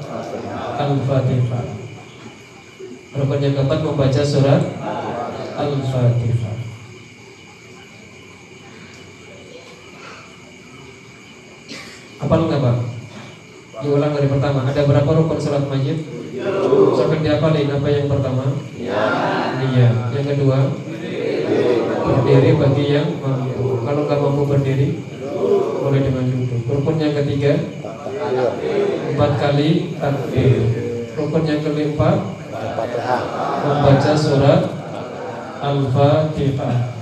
Al-Fatihah. 0.78 1.66
Rukun 3.18 3.42
yang 3.42 3.54
keempat 3.58 3.80
membaca 3.82 4.22
surat 4.22 4.62
Al-Fatihah. 5.58 6.59
Apa 12.30 12.46
enggak 12.46 12.62
Pak? 12.62 12.76
Diulang 13.82 14.14
dari 14.14 14.30
pertama. 14.30 14.62
Ada 14.62 14.86
berapa 14.86 15.10
rukun 15.18 15.42
salat 15.42 15.66
mayit? 15.66 15.98
Sampai 16.94 17.26
diapalin 17.26 17.74
apa 17.74 17.88
yang 17.90 18.06
pertama? 18.06 18.54
Iya. 18.78 19.90
Yang 20.14 20.26
kedua? 20.38 20.70
Berdiri 22.06 22.54
bagi 22.54 22.84
yang 22.94 23.18
mampu. 23.18 23.82
Kalau 23.82 24.06
nggak 24.06 24.22
mampu 24.22 24.42
berdiri, 24.46 25.02
boleh 25.82 26.00
dengan 26.06 26.22
duduk. 26.30 26.70
Rukun 26.70 27.02
yang 27.02 27.18
ketiga? 27.18 27.52
Empat 29.10 29.32
kali 29.34 29.98
takbir. 29.98 30.62
Rukun 31.18 31.42
yang 31.50 31.60
keempat? 31.66 32.16
Membaca 33.66 34.12
surat 34.14 34.70
Al-Fatihah. 35.58 36.99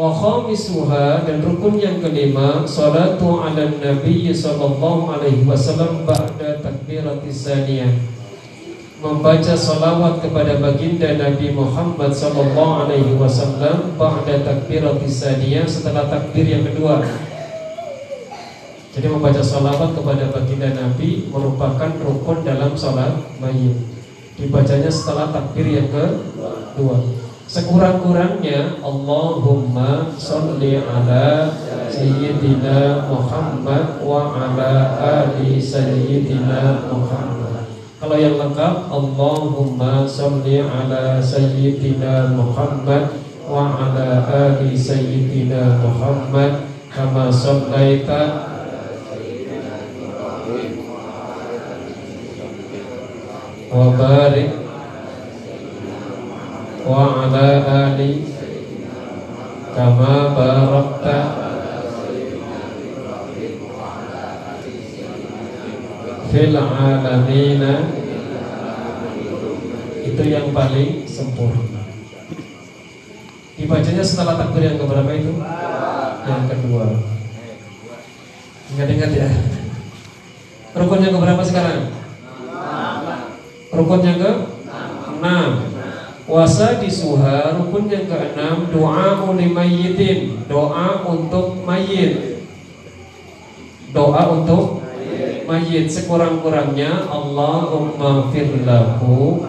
Wa 0.00 0.08
khamisuha 0.16 1.28
dan 1.28 1.44
rukun 1.44 1.76
yang 1.76 2.00
kelima 2.00 2.64
salatu 2.64 3.36
ala 3.44 3.68
nabi 3.68 4.32
sallallahu 4.32 5.12
alaihi 5.12 5.44
wasallam 5.44 6.08
ba'da 6.08 6.56
takbiratis 6.64 7.44
saniyah. 7.44 8.00
Membaca 9.04 9.52
salawat 9.52 10.24
kepada 10.24 10.56
baginda 10.56 11.20
Nabi 11.20 11.52
Muhammad 11.52 12.16
sallallahu 12.16 12.88
alaihi 12.88 13.12
wasallam 13.20 13.92
ba'da 14.00 14.40
takbiratis 14.40 15.20
saniyah 15.20 15.68
setelah 15.68 16.08
takbir 16.08 16.48
yang 16.48 16.64
kedua. 16.64 17.04
Jadi 18.96 19.04
membaca 19.04 19.44
salawat 19.44 19.92
kepada 19.92 20.32
baginda 20.32 20.80
Nabi 20.80 21.28
merupakan 21.28 21.92
rukun 22.00 22.40
dalam 22.40 22.72
salat 22.72 23.20
mayit 23.36 23.76
dibacanya 24.40 24.88
setelah 24.88 25.28
takbir 25.28 25.68
yang 25.68 25.92
kedua 25.92 27.19
Sekurang-kurangnya 27.50 28.78
Allahumma 28.78 30.14
salli 30.14 30.78
ala 30.78 31.50
Sayyidina 31.90 33.10
Muhammad 33.10 33.98
wa 34.06 34.38
ala 34.38 34.94
ali 35.02 35.58
Sayyidina 35.58 36.86
Muhammad. 36.86 37.66
Kalau 37.98 38.14
yang 38.14 38.38
lengkap 38.38 38.86
Allahumma 38.86 40.06
salli 40.06 40.62
ala 40.62 41.18
Sayyidina 41.18 42.38
Muhammad 42.38 43.18
wa 43.42 43.74
ala 43.82 44.30
ali 44.30 44.78
Sayyidina 44.78 45.82
Muhammad 45.82 46.70
Kama 46.90 47.30
sallaita 47.30 48.22
wa 53.70 53.86
barik 53.94 54.59
ala 56.94 57.48
ali 57.90 58.26
kama 59.74 60.34
barakta 60.34 61.18
fil 66.30 66.54
alamina 66.54 67.74
itu 70.00 70.22
yang 70.26 70.50
paling 70.50 71.06
sempurna. 71.06 71.86
Dibacanya 73.54 74.02
setelah 74.02 74.34
takbir 74.40 74.64
yang 74.64 74.78
keberapa 74.80 75.10
itu? 75.14 75.32
Yang 76.26 76.44
kedua. 76.50 76.86
Ingat-ingat 78.74 79.10
ya. 79.14 79.28
Rukun 80.74 81.02
yang 81.02 81.14
keberapa 81.14 81.42
sekarang? 81.44 81.92
Rukun 83.70 84.00
yang 84.02 84.18
ke? 84.18 84.32
Enam 85.20 85.69
Wasa 86.30 86.78
disuha 86.78 87.58
rukun 87.58 87.90
yang 87.90 88.06
keenam 88.06 88.70
doa 88.70 89.26
mayyitin. 89.26 90.46
Doa 90.46 91.02
untuk 91.02 91.66
mayit. 91.66 92.46
Doa 93.90 94.38
untuk 94.38 94.78
mayit. 95.50 95.90
Sekurang-kurangnya 95.90 97.10
Allahumma 97.10 98.30
firlahu 98.30 99.42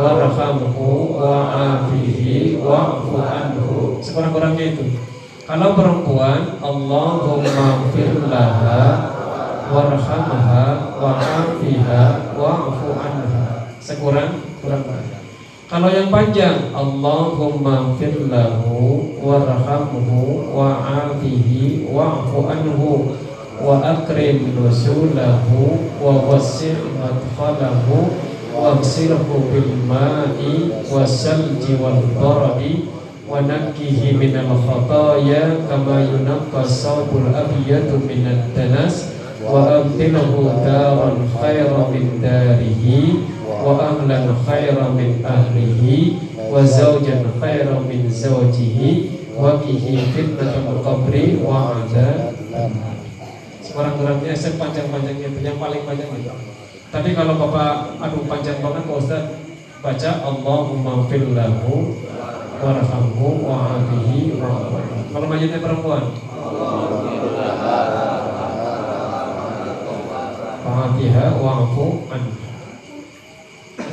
warhamhu 0.00 1.20
wa'afihi 1.20 2.64
wa'fu 2.64 3.20
anhu. 3.20 4.00
Sekurang-kurangnya 4.00 4.72
itu. 4.72 4.96
Kalau 5.44 5.76
perempuan 5.76 6.56
Allahumma 6.64 7.92
firlaha 7.92 8.82
warhamha 9.68 10.64
wa'afiha 10.96 12.02
wa'fu 12.40 12.88
anha 12.96 13.46
sekurang 13.86 14.42
kurang 14.58 14.82
kalau 15.76 15.92
yang 15.92 16.08
panjang 16.08 16.72
Allahumma 16.72 17.92
firlahu 18.00 19.12
warhamhu 19.20 20.48
wa'afihi 20.48 21.84
wa'fu 21.92 22.48
anhu 22.48 23.12
wa 23.60 23.84
akrim 23.84 24.56
nusulahu 24.56 25.76
wa 26.00 26.32
wasi' 26.32 26.80
madkhalahu 26.96 28.08
waghsilhu 28.56 29.52
bil 29.52 29.72
ma'i 29.84 30.72
wasalji 30.88 31.76
wal 31.76 32.00
baradi 32.16 32.88
wa 33.28 33.44
nakkihi 33.44 34.16
minal 34.16 34.56
khataya 34.56 35.60
kama 35.68 36.08
yunaqqa 36.08 36.64
sawbul 36.64 37.28
abyadu 37.36 38.00
minad 38.00 38.48
danas 38.56 39.12
darihi 42.20 43.22
wa 43.46 43.78
ahlan 43.78 44.26
khairan 44.42 44.98
min 44.98 45.22
ahlihi 45.22 46.18
wa 46.50 46.62
zawjan 46.66 47.22
khairan 47.38 47.86
min 47.86 48.10
zawjihi 48.10 48.90
wa 49.38 49.62
bihi 49.62 50.02
fitnatul 50.14 50.82
qabri 50.82 51.38
wa 51.38 51.78
adab 51.78 52.34
sekurang-kurangnya 53.62 54.32
sepanjang-panjangnya 54.32 55.28
yang 55.44 55.60
paling 55.60 55.84
panjang 55.84 56.08
itu. 56.16 56.32
Tapi 56.88 57.12
kalau 57.12 57.36
bapak 57.36 58.00
aduh 58.00 58.24
panjang 58.24 58.62
banget 58.64 58.88
Pak 58.88 58.96
Ustaz. 58.96 59.24
Baca 59.84 60.10
Allahumma 60.24 61.04
fillahu 61.06 61.94
warhamhu 62.58 63.26
wa'afihi 63.44 64.34
wa 64.40 64.72
kalau 65.12 65.26
mayatnya 65.28 65.60
perempuan 65.60 66.10
Fatiha 70.66 71.38
wa'fu 71.38 72.10
anha 72.10 72.46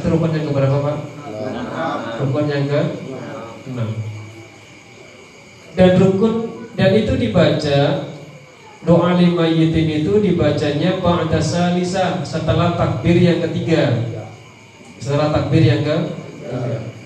itu 0.03 0.05
rukun 0.11 0.35
yang 0.35 0.45
keberapa 0.51 0.77
Pak? 0.83 0.97
Rukun 2.23 2.45
yang 2.51 2.67
ke 2.67 2.81
enam. 3.71 3.89
Dan 5.79 5.91
rukun 5.95 6.33
dan 6.75 6.91
itu 6.91 7.13
dibaca 7.15 7.79
doa 8.83 9.09
lima 9.15 9.47
yitin 9.47 10.03
itu 10.03 10.19
dibacanya 10.19 10.99
ba'da 10.99 11.39
salisa 11.39 12.19
setelah 12.27 12.75
takbir 12.75 13.15
yang 13.15 13.39
ketiga. 13.47 14.11
Setelah 14.99 15.31
takbir 15.31 15.63
yang 15.63 15.87
ke 15.87 15.97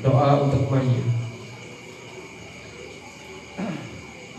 doa 0.02 0.50
untuk 0.50 0.66
mayit. 0.74 1.06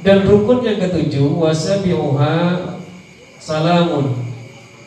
Dan 0.02 0.26
rukun 0.26 0.66
yang 0.66 0.78
ketujuh 0.82 1.26
wasabi'uha 1.26 2.34
salamun. 3.38 4.27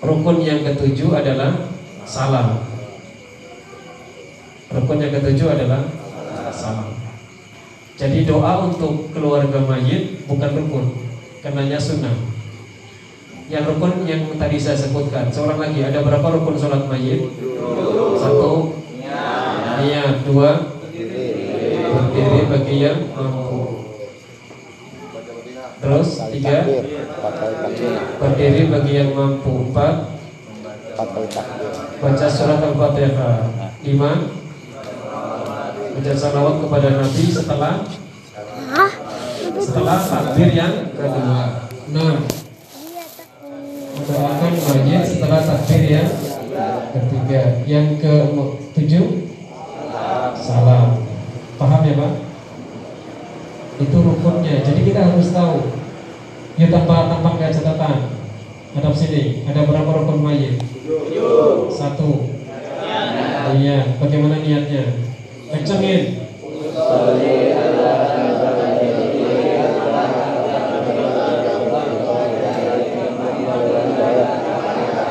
Rukun 0.01 0.41
yang 0.41 0.65
ketujuh 0.65 1.13
adalah 1.13 1.69
salam. 2.09 2.65
Rukun 4.73 4.97
yang 4.97 5.13
ketujuh 5.13 5.47
adalah 5.53 5.85
salam. 6.49 6.97
Jadi 8.01 8.25
doa 8.25 8.65
untuk 8.65 9.13
keluarga 9.13 9.61
mayit 9.61 10.25
bukan 10.25 10.57
rukun, 10.57 10.85
karenanya 11.45 11.77
sunnah. 11.77 12.17
Yang 13.45 13.77
rukun 13.77 14.09
yang 14.09 14.25
tadi 14.41 14.57
saya 14.57 14.73
sebutkan, 14.73 15.29
seorang 15.29 15.61
lagi 15.61 15.85
ada 15.85 16.01
berapa 16.01 16.33
rukun 16.33 16.57
sholat 16.57 16.89
mayit? 16.89 17.29
Satu, 18.17 18.81
niat. 19.85 20.25
Dua, 20.25 20.81
berdiri 21.93 22.41
bagi 22.49 22.75
yang 22.81 23.05
mampu. 23.13 23.60
Terus 25.81 26.09
tiga, 26.29 26.61
berdiri 28.21 28.69
bagi 28.69 28.93
yang 29.01 29.17
mampu. 29.17 29.73
Empat, 29.73 30.13
baca 31.97 32.27
surat 32.29 32.61
al-fatihah. 32.61 33.49
Lima, 33.81 34.29
baca 35.97 36.11
salawat 36.13 36.55
kepada 36.61 36.87
Nabi 37.01 37.23
setelah 37.33 37.73
setelah 39.57 39.97
takbir 40.05 40.53
yang 40.53 40.93
kedua. 40.93 41.65
Enam. 41.89 42.29
Mendoakan 43.97 44.53
mayit 44.53 45.01
setelah 45.01 45.41
takbir 45.41 45.81
yang 45.89 46.09
ketiga. 46.93 47.41
Yang 47.65 47.87
ke 48.05 48.13
tujuh 48.77 49.05
salam. 50.37 51.01
Paham 51.57 51.81
ya 51.85 51.93
Pak? 51.97 52.11
Kita 54.91 55.01
harus 55.07 55.31
tahu. 55.31 55.57
Ya 56.59 56.67
tanpa 56.67 57.07
tanpa 57.07 57.39
nggak 57.39 57.55
catatan. 57.55 57.97
Hadap 58.75 58.91
sini. 58.91 59.47
Ada 59.47 59.63
berapa 59.63 59.87
rukun 59.87 60.19
mayit? 60.19 60.59
Satu. 61.71 62.27
Iya. 63.55 63.95
Bagaimana 64.03 64.43
niatnya? 64.43 65.11
kencengin 65.51 66.03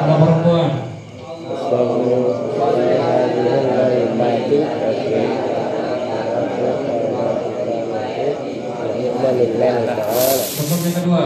kalau 0.00 0.16
perempuan 0.16 0.70
Rukun 10.60 10.80
yang 10.82 10.96
kedua 10.96 11.24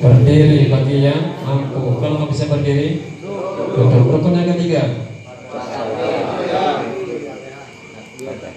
Berdiri 0.00 0.72
bagi 0.72 0.96
yang 1.04 1.22
mampu 1.44 2.00
Kalau 2.00 2.14
nggak 2.18 2.30
bisa 2.32 2.44
berdiri 2.50 3.04
Duduk 3.76 4.04
Rukun 4.10 4.34
yang 4.34 4.48
ketiga 4.56 5.10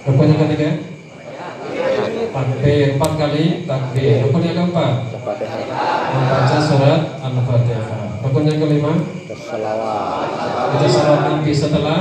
Rukun 0.03 0.35
yang 0.35 0.41
ketiga 0.43 0.69
Takbir 2.33 2.87
empat 2.99 3.11
kali 3.15 3.45
takbir 3.63 4.15
Rukun 4.27 4.43
yang 4.43 4.57
keempat 4.59 4.93
Membaca 6.11 6.57
surat 6.59 7.01
Al-Fatihah 7.23 8.19
Rukun 8.19 8.43
yang 8.43 8.59
kelima 8.59 8.93
Baca 10.75 10.87
salat 10.91 11.19
Nabi 11.23 11.51
setelah 11.55 11.99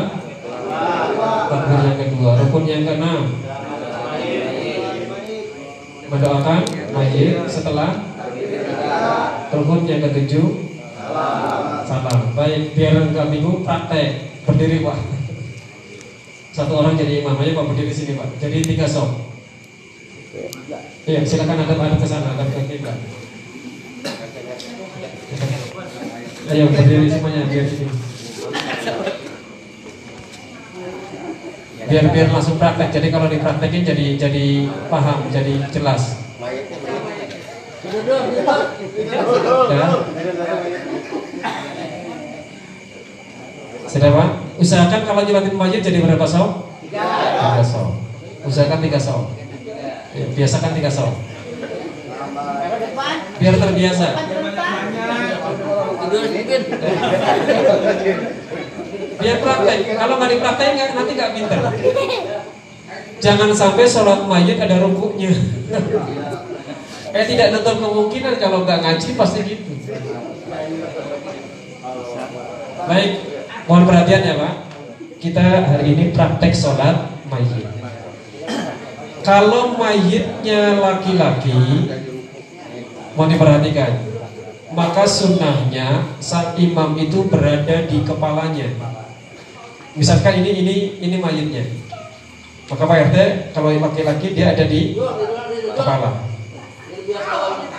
Takbir 1.47 1.79
yang 1.79 1.99
kedua 2.03 2.31
Rukun 2.43 2.65
yang 2.67 2.83
keenam 2.83 3.23
Mendoakan 6.11 6.61
mayit 6.91 7.47
setelah 7.47 8.03
Rukun 9.55 9.87
yang 9.87 10.03
ketujuh 10.11 10.47
Salam 11.87 12.35
Baik 12.35 12.75
biar 12.75 12.99
enggak 12.99 13.31
bingung 13.31 13.63
praktek 13.63 14.35
Berdiri 14.43 14.83
Pak 14.83 15.13
satu 16.53 16.85
orang 16.85 17.01
jadi 17.01 17.25
imam 17.25 17.41
aja 17.41 17.57
Pak 17.57 17.65
berdiri 17.65 17.89
sini 17.89 18.13
Pak. 18.13 18.29
Jadi 18.43 18.59
tiga 18.67 18.91
sok. 18.91 19.23
Iya, 21.07 21.23
silakan 21.23 21.63
ada 21.63 21.79
ada 21.79 21.95
ke 21.95 22.07
sana, 22.11 22.35
ada 22.35 22.43
ke 22.43 22.59
kita. 22.75 22.91
Ayo 26.51 26.67
berdiri 26.75 27.07
semuanya 27.07 27.47
biar. 27.47 27.67
Biar 31.87 32.05
biar 32.11 32.29
langsung 32.35 32.59
praktek. 32.59 32.91
Jadi 32.91 33.15
kalau 33.15 33.31
dipraktekin 33.31 33.87
jadi 33.87 34.07
jadi 34.19 34.67
paham, 34.91 35.31
jadi 35.31 35.63
jelas. 35.71 36.19
Ya. 39.71 39.87
Sudah 43.87 44.11
Pak? 44.11 44.29
Usahakan 44.59 45.03
kalau 45.07 45.23
nyolatin 45.23 45.55
wajib 45.55 45.81
jadi 45.87 45.99
berapa 46.03 46.27
saw? 46.27 46.67
Tiga 46.83 47.63
saw. 47.63 48.02
Usahakan 48.43 48.81
tiga 48.83 48.99
saw. 48.99 49.27
Ya, 50.13 50.27
biasakan 50.35 50.73
tiga 50.75 50.91
saw. 50.91 51.11
Biar 53.39 53.55
terbiasa. 53.59 54.07
Biar 59.19 59.37
praktek. 59.43 59.79
Kalau 59.99 60.15
nggak 60.19 60.31
dipraktekin 60.35 60.91
nanti 60.95 61.13
nggak 61.15 61.33
pinter. 61.35 61.61
Jangan 63.23 63.51
sampai 63.55 63.87
sholat 63.87 64.27
mayit 64.27 64.59
ada 64.59 64.83
rukuknya. 64.83 65.31
eh 67.13 67.25
tidak 67.29 67.53
nonton 67.55 67.77
kemungkinan 67.79 68.35
kalau 68.41 68.67
nggak 68.67 68.83
ngaji 68.83 69.09
pasti 69.15 69.41
gitu. 69.47 69.73
Baik, 72.83 73.11
Mohon 73.71 73.85
perhatian 73.87 74.27
ya 74.27 74.35
Pak. 74.43 74.55
kita 75.23 75.47
hari 75.71 75.95
ini 75.95 76.11
praktek 76.11 76.51
sholat 76.51 77.15
mayit. 77.31 77.82
Kalau 79.23 79.79
mayitnya 79.79 80.83
laki-laki, 80.83 81.55
mau 83.15 83.31
diperhatikan, 83.31 84.03
maka 84.75 85.07
sunnahnya 85.07 86.19
saat 86.19 86.59
imam 86.59 86.99
itu 86.99 87.31
berada 87.31 87.87
di 87.87 88.03
kepalanya. 88.03 88.67
Misalkan 89.95 90.43
ini 90.43 90.51
ini 90.67 90.77
ini 90.99 91.17
mayitnya, 91.23 91.63
maka 92.67 92.83
Pak 92.83 92.99
RT 93.13 93.17
kalau 93.55 93.71
laki-laki 93.71 94.35
dia 94.35 94.51
ada 94.59 94.67
di 94.67 94.99
kepala. 95.79 96.11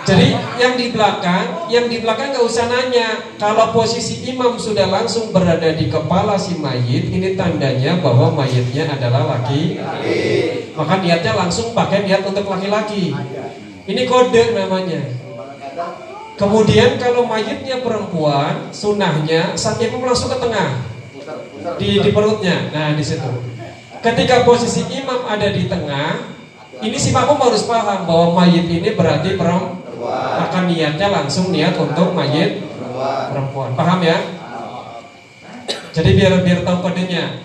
Jadi 0.04 0.36
yang 0.60 0.76
di 0.76 0.92
belakang, 0.92 1.64
yang 1.72 1.88
di 1.88 2.04
belakang 2.04 2.36
nggak 2.36 2.44
usah 2.44 2.68
nanya. 2.68 3.24
Kalau 3.40 3.72
posisi 3.72 4.28
imam 4.28 4.60
sudah 4.60 4.84
langsung 4.84 5.32
berada 5.32 5.72
di 5.72 5.88
kepala 5.88 6.36
si 6.36 6.60
mayit, 6.60 7.08
ini 7.08 7.32
tandanya 7.32 7.96
bahwa 8.04 8.36
mayitnya 8.36 8.84
adalah 8.92 9.40
laki. 9.40 9.80
Maka 10.76 11.00
niatnya 11.00 11.32
langsung 11.32 11.72
pakai 11.72 12.04
niat 12.04 12.20
untuk 12.20 12.44
laki-laki. 12.44 13.16
Ini 13.88 14.02
kode 14.04 14.52
namanya. 14.52 15.00
Kemudian 16.36 17.00
kalau 17.00 17.24
mayitnya 17.24 17.80
perempuan, 17.80 18.68
sunahnya 18.76 19.56
saat 19.56 19.80
imam 19.80 20.04
langsung 20.04 20.28
ke 20.28 20.36
tengah 20.36 20.84
di, 21.80 22.04
di 22.04 22.10
perutnya. 22.12 22.68
Nah 22.76 22.92
di 22.92 23.04
situ. 23.04 23.56
Ketika 24.04 24.44
posisi 24.44 24.84
imam 25.00 25.24
ada 25.24 25.48
di 25.48 25.64
tengah, 25.64 26.36
ini 26.84 27.00
si 27.00 27.08
makmum 27.08 27.40
harus 27.40 27.64
paham 27.64 28.04
bahwa 28.04 28.44
mayit 28.44 28.68
ini 28.68 28.92
berarti 28.92 29.40
perempuan 29.40 29.83
maka 30.12 30.58
niatnya 30.68 31.08
langsung 31.08 31.48
niat 31.50 31.74
untuk 31.76 32.12
mayit 32.12 32.60
perempuan. 33.32 33.72
Paham 33.74 34.00
ya? 34.04 34.18
Jadi 35.94 36.10
biar 36.18 36.42
biar 36.42 36.60
tahu 36.66 36.78
kodenya. 36.82 37.44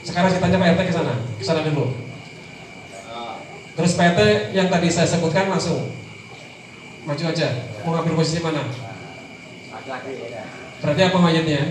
Sekarang 0.00 0.32
kita 0.32 0.40
tanya 0.40 0.56
Pak 0.56 0.68
RT 0.74 0.80
ke 0.88 0.94
sana, 0.94 1.14
ke 1.36 1.44
sana 1.44 1.60
dulu. 1.66 1.92
Terus 3.76 3.92
RT 3.96 4.20
yang 4.56 4.68
tadi 4.70 4.88
saya 4.88 5.06
sebutkan 5.06 5.50
langsung 5.50 5.92
maju 7.04 7.24
aja. 7.26 7.48
Mau 7.84 7.96
ngambil 7.96 8.14
posisi 8.20 8.40
mana? 8.44 8.64
Berarti 10.80 11.02
apa 11.04 11.18
mayitnya? 11.20 11.62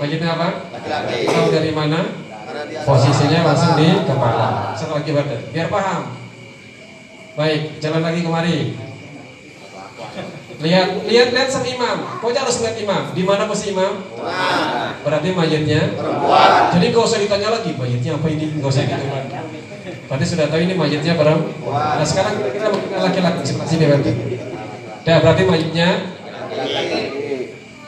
Mayitnya 0.00 0.28
apa? 0.34 0.48
Tahu 1.06 1.46
dari 1.52 1.70
mana? 1.70 2.00
Posisinya 2.82 3.40
langsung 3.52 3.76
di 3.76 3.88
kepala. 4.02 4.72
Satu 4.72 4.96
lagi 4.98 5.12
biar 5.52 5.68
paham. 5.68 6.02
Baik, 7.38 7.78
jalan 7.78 8.02
lagi 8.02 8.26
kemari. 8.26 8.74
Lihat, 10.58 11.06
lihat, 11.06 11.28
lihat 11.30 11.48
sang 11.54 11.62
imam. 11.62 12.18
Pokoknya 12.18 12.42
harus 12.42 12.58
lihat 12.66 12.74
imam. 12.82 13.14
Di 13.14 13.22
mana 13.22 13.46
posisi 13.46 13.70
imam? 13.70 14.02
Berarti 15.06 15.30
mayatnya 15.30 15.94
perempuan. 15.94 16.74
Jadi 16.74 16.84
nggak 16.90 17.04
usah 17.06 17.18
ditanya 17.22 17.48
lagi 17.54 17.78
mayatnya 17.78 18.18
apa 18.18 18.26
ini, 18.26 18.44
nggak 18.58 18.70
usah 18.74 18.82
gitu 18.90 19.06
Berarti 20.10 20.24
sudah 20.26 20.46
tahu 20.50 20.60
ini 20.66 20.74
mayatnya 20.74 21.14
perempuan. 21.14 22.02
Nah 22.02 22.06
sekarang 22.10 22.42
kita 22.42 22.66
laki-laki 22.98 23.40
sebelah 23.46 23.68
sini 23.70 23.84
berarti. 23.86 24.10
Dah 25.06 25.16
berarti 25.22 25.42
mayatnya 25.46 25.88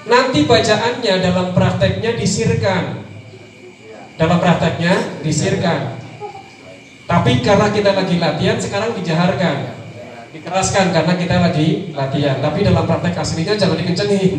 nanti 0.07 0.39
bacaannya 0.47 1.15
dalam 1.27 1.47
prakteknya 1.59 2.11
disirkan. 2.15 3.03
Dalam 4.15 4.39
prakteknya 4.39 4.95
disirkan. 5.27 6.00
Tapi 7.11 7.43
karena 7.43 7.67
kita 7.75 7.91
lagi 7.91 8.23
latihan 8.23 8.55
sekarang 8.55 8.95
dijaharkan. 8.95 9.57
Dikeraskan 10.31 10.95
karena 10.95 11.13
kita 11.19 11.37
lagi 11.43 11.91
latihan. 11.91 12.39
Tapi 12.39 12.63
dalam 12.63 12.87
praktek 12.87 13.19
aslinya 13.19 13.59
jangan 13.59 13.75
dikencengin. 13.83 14.39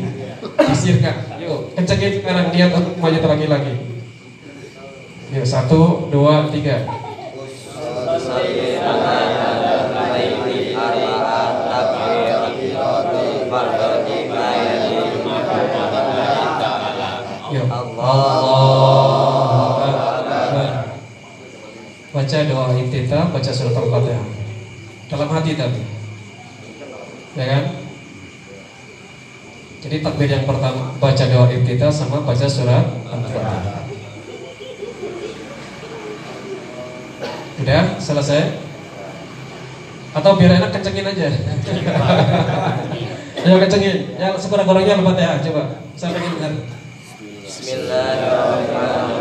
Disirkan. 0.72 1.36
Yuk 1.44 1.76
kencengin 1.76 2.24
sekarang. 2.24 2.48
Niat 2.56 2.72
untuk 2.72 2.96
maju 2.96 3.20
lagi-lagi 3.36 3.76
Yuk 5.36 5.48
satu, 5.48 6.08
dua, 6.12 6.48
tiga 6.48 6.88
baca 22.32 22.48
doa 22.48 22.72
iftitah, 22.80 23.28
baca 23.28 23.52
surat 23.52 23.76
Al-Fatihah. 23.76 24.24
Dalam 25.12 25.28
hati 25.36 25.52
tapi. 25.60 25.84
Ya 27.36 27.44
kan? 27.44 27.76
Jadi 29.84 30.00
takbir 30.00 30.32
yang 30.32 30.48
pertama 30.48 30.96
baca 30.96 31.24
doa 31.28 31.52
iftitah 31.52 31.92
sama 31.92 32.24
baca 32.24 32.48
surat 32.48 32.88
Al-Fatihah. 32.88 33.84
Udah 37.68 38.00
selesai? 38.00 38.64
Atau 40.16 40.40
biar 40.40 40.56
enak 40.56 40.72
kencengin 40.72 41.12
aja. 41.12 41.28
Ayo 43.44 43.60
kencengin. 43.60 44.16
Yang 44.16 44.48
sekurang-kurangnya 44.48 45.04
Al-Fatihah 45.04 45.44
coba. 45.52 45.84
Saya 46.00 46.16
pengen 46.16 46.40
dengar. 46.40 46.64
Bismillahirrahmanirrahim. 47.44 49.21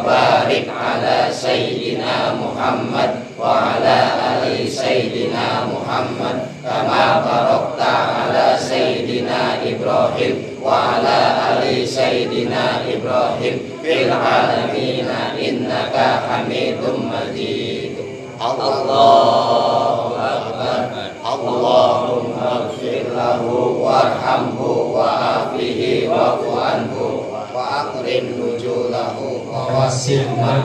Ibrahim 0.00 0.08
Wa 0.08 0.08
barik 0.08 0.66
ala 0.72 1.28
Sayyidina 1.28 2.32
Muhammad 2.40 3.20
Wa 3.36 3.76
ala 3.76 3.98
ali 4.40 4.64
Sayyidina 4.64 5.68
Muhammad 5.68 6.48
Kama 6.64 7.20
barakta 7.20 7.92
ala 8.24 8.56
Sayyidina 8.56 9.60
Ibrahim 9.60 10.56
Wa 10.60 10.96
ala 10.96 11.18
ali 11.60 11.84
Sayyidina 11.84 12.88
Ibrahim 12.88 13.60
Fil 13.84 14.08
alamina 14.08 15.36
innaka 15.36 16.24
hamidum 16.28 17.08
majid 17.12 18.00
Allahu 18.40 20.16
Akbar 20.16 20.80
Allahumma 21.20 22.72
gfir 22.72 23.12
lahu 23.12 23.84
warhamhu 23.84 24.96
wa'afihi 24.96 26.08
wa'fu 26.08 26.56
anhu 26.56 27.28
wa 27.52 27.60
akrim 27.84 28.40
nujulahu 28.40 29.44
wa 29.44 29.49
wasil 29.68 30.24
man 30.40 30.64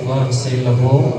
Wahsilhu 0.00 1.12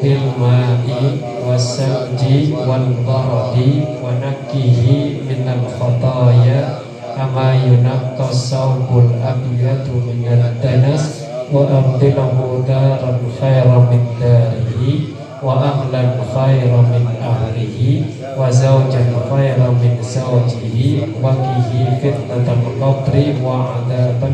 bil 0.00 0.24
ma'i 0.40 1.18
wasalji 1.44 2.54
wal 2.54 2.86
baradi 3.02 3.82
wa 3.98 4.14
nakkihi 4.16 5.26
minal 5.26 5.66
khataya 5.74 6.80
kama 7.18 7.58
yunaqqa 7.66 8.30
sawbul 8.30 9.10
abyadu 9.20 10.00
minad 10.06 10.56
danas 10.62 11.26
wa 11.50 11.66
abdilahu 11.66 12.62
daran 12.62 13.20
khairan 13.36 13.90
min 13.90 14.02
darihi 14.22 15.12
wa 15.42 15.60
ahlan 15.60 16.14
khairan 16.30 16.86
min 16.94 17.04
ahlihi 17.20 18.06
wa 18.38 18.46
zawjan 18.48 19.12
khairan 19.28 19.74
min 19.82 19.98
zawjihi 20.00 21.18
wa 21.18 21.34
kihi 21.36 22.00
fitnatal 22.00 22.64
qabri 22.78 23.36
wa 23.42 23.82
adaban 23.82 24.32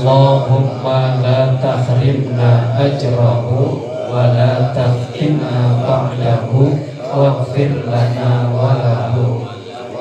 Allahumma 0.00 1.20
la 1.20 1.60
tahrimna 1.60 2.72
ajrahu 2.72 3.84
wa 4.08 4.32
la 4.32 4.72
taftinna 4.72 5.76
ba'dahu 5.76 6.72
waghfir 7.12 7.84
lana 7.84 8.48
wa 8.48 8.80
lahu 8.80 9.44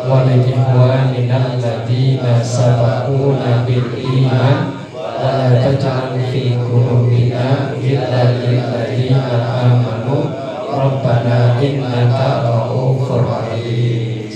wa 0.08 0.24
li 0.24 0.40
ikhwanina 0.56 1.52
alladziina 1.52 2.40
sabaquna 2.40 3.68
bil 3.68 3.92
iman 4.00 4.72
wa 4.96 5.36
la 5.36 5.68
taj'al 5.68 6.16
fi 6.32 6.56
kurubina 6.56 7.76
illa 7.76 8.40
lilladziina 8.40 9.36
amanu 9.68 10.32
rabbana 10.80 11.60
innaka 11.60 12.48
ra'ufur 12.48 13.28
rahim. 13.28 14.32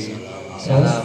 Salam. 0.59 1.02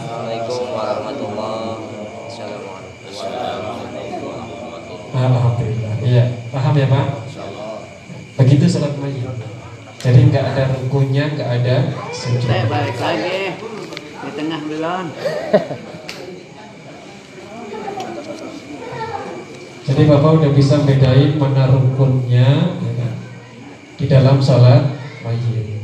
Jadi 10.09 10.25
nggak 10.33 10.41
ada 10.41 10.63
rukunnya, 10.73 11.29
nggak 11.37 11.49
ada 11.61 11.75
sujud. 12.09 12.49
Saya 12.49 12.65
balik 12.65 12.97
lagi 12.97 13.61
di 14.09 14.31
tengah 14.33 14.57
belon. 14.65 15.05
Jadi 19.85 20.01
Bapak 20.09 20.31
udah 20.41 20.49
bisa 20.57 20.81
bedain 20.81 21.37
mana 21.37 21.69
rukunnya 21.69 22.73
ya 22.73 22.91
kan, 22.97 23.13
di 24.01 24.05
dalam 24.09 24.41
sholat 24.41 24.97
mayit. 25.21 25.77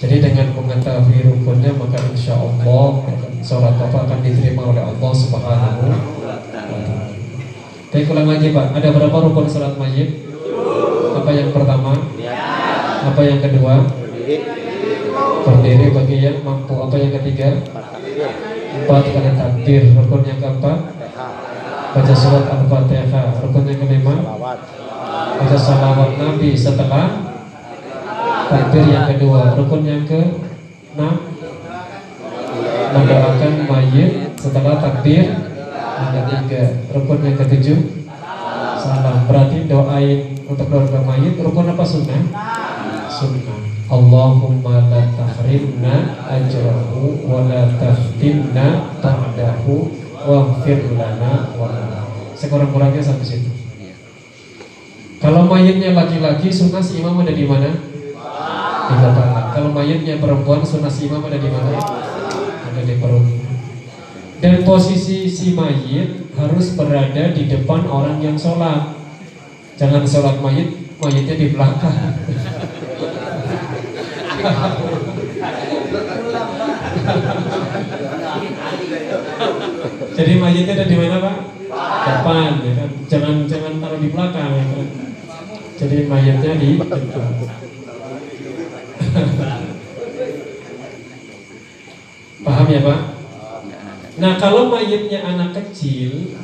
Jadi 0.00 0.16
dengan 0.24 0.56
mengetahui 0.56 1.36
rukunnya 1.36 1.76
maka 1.76 2.00
insya 2.16 2.40
Allah 2.40 3.12
ya 3.12 3.16
kan, 3.28 3.32
sholat 3.44 3.76
Bapak 3.76 4.08
akan 4.08 4.24
diterima 4.24 4.72
oleh 4.72 4.80
Allah 4.80 5.12
Subhanahu 5.12 5.84
wa 6.24 6.40
Ta'ala. 6.48 7.12
Baik 7.92 8.08
ulang 8.08 8.24
lagi 8.24 8.56
Pak, 8.56 8.72
ada 8.72 8.88
berapa 8.88 9.16
rukun 9.20 9.44
sholat 9.52 9.76
mayit? 9.76 10.32
Apa 11.12 11.28
yang 11.28 11.52
pertama? 11.52 11.92
Apa 13.02 13.20
yang 13.26 13.42
kedua? 13.42 13.74
Berdiri 15.42 15.86
bagi 15.90 16.16
yang 16.22 16.38
mampu. 16.46 16.74
Apa 16.78 16.94
yang 16.94 17.10
ketiga? 17.18 17.58
Empat 18.72 19.04
kali 19.10 19.30
takbir. 19.34 19.82
Rukun 19.98 20.22
yang 20.22 20.38
keempat? 20.38 20.78
Baca 21.92 22.14
surat 22.14 22.46
Al-Fatihah. 22.46 23.42
Rukun 23.42 23.66
yang 23.66 23.78
kelima? 23.82 24.14
Baca 25.42 25.58
salawat 25.58 26.14
Nabi 26.14 26.54
setelah 26.54 27.34
takbir 28.46 28.84
yang 28.86 29.10
kedua. 29.10 29.58
Rukun 29.58 29.82
yang 29.82 30.06
ke 30.06 30.22
enam? 30.94 31.14
Mendoakan 32.92 33.52
mayit 33.66 34.36
setelah 34.38 34.78
takbir 34.78 35.26
yang 35.98 36.12
ketiga. 36.22 36.62
Rukun 36.94 37.18
yang 37.26 37.34
ketujuh? 37.34 37.78
Salam. 38.78 39.26
Berarti 39.26 39.66
doain 39.66 40.38
untuk 40.46 40.70
keluarga 40.70 41.02
mayit. 41.02 41.34
Rukun 41.42 41.66
apa 41.66 41.82
sunnah? 41.82 42.22
Sunnah. 43.22 43.62
Allahumma 43.86 44.90
la 44.90 45.02
tahrimna 45.14 46.26
ajrahu 46.26 47.22
wa 47.22 47.46
la 47.46 47.70
taftinna 47.78 48.98
ta'dahu 48.98 49.94
waghfir 50.26 50.98
lana 50.98 51.54
wa. 51.54 51.70
Sekurang-kurangnya 52.34 52.98
sampai 52.98 53.22
situ. 53.22 53.50
Kalau 55.22 55.46
mayitnya 55.46 55.94
laki-laki, 55.94 56.50
sunnah 56.50 56.82
si 56.82 56.98
imam 56.98 57.22
ada 57.22 57.30
di 57.30 57.46
mana? 57.46 57.70
Di 58.90 58.94
belakang. 58.98 59.54
Kalau 59.54 59.70
mayitnya 59.70 60.18
perempuan, 60.18 60.66
sunnah 60.66 60.90
si 60.90 61.06
imam 61.06 61.22
ada 61.22 61.38
di 61.38 61.46
mana? 61.46 61.78
Ada 62.74 62.82
di 62.82 62.98
perut. 62.98 63.22
Dan 64.42 64.66
posisi 64.66 65.30
si 65.30 65.54
mayit 65.54 66.34
harus 66.34 66.74
berada 66.74 67.30
di 67.30 67.46
depan 67.46 67.86
orang 67.86 68.18
yang 68.18 68.34
sholat. 68.34 68.98
Jangan 69.78 70.02
sholat 70.02 70.42
mayit, 70.42 70.74
mayitnya 70.98 71.38
di 71.38 71.54
belakang. 71.54 72.18
Jadi 80.12 80.36
mayitnya 80.36 80.76
ada 80.76 80.84
di 80.86 80.96
mana 80.98 81.16
pak? 81.22 81.36
Depan, 82.02 82.52
ya 82.66 82.72
kan? 82.76 82.90
Jangan 83.08 83.46
jangan 83.46 83.72
taruh 83.78 84.00
di 84.02 84.08
belakang. 84.10 84.50
Ya 84.50 84.64
kan? 84.66 84.88
Jadi 85.78 85.96
mayitnya 86.10 86.58
di 86.58 86.74
depan. 86.78 87.00
Paham 92.42 92.66
ya 92.66 92.82
pak? 92.82 93.00
Nah 94.18 94.34
kalau 94.42 94.66
mayitnya 94.68 95.22
anak 95.22 95.54
kecil, 95.54 96.34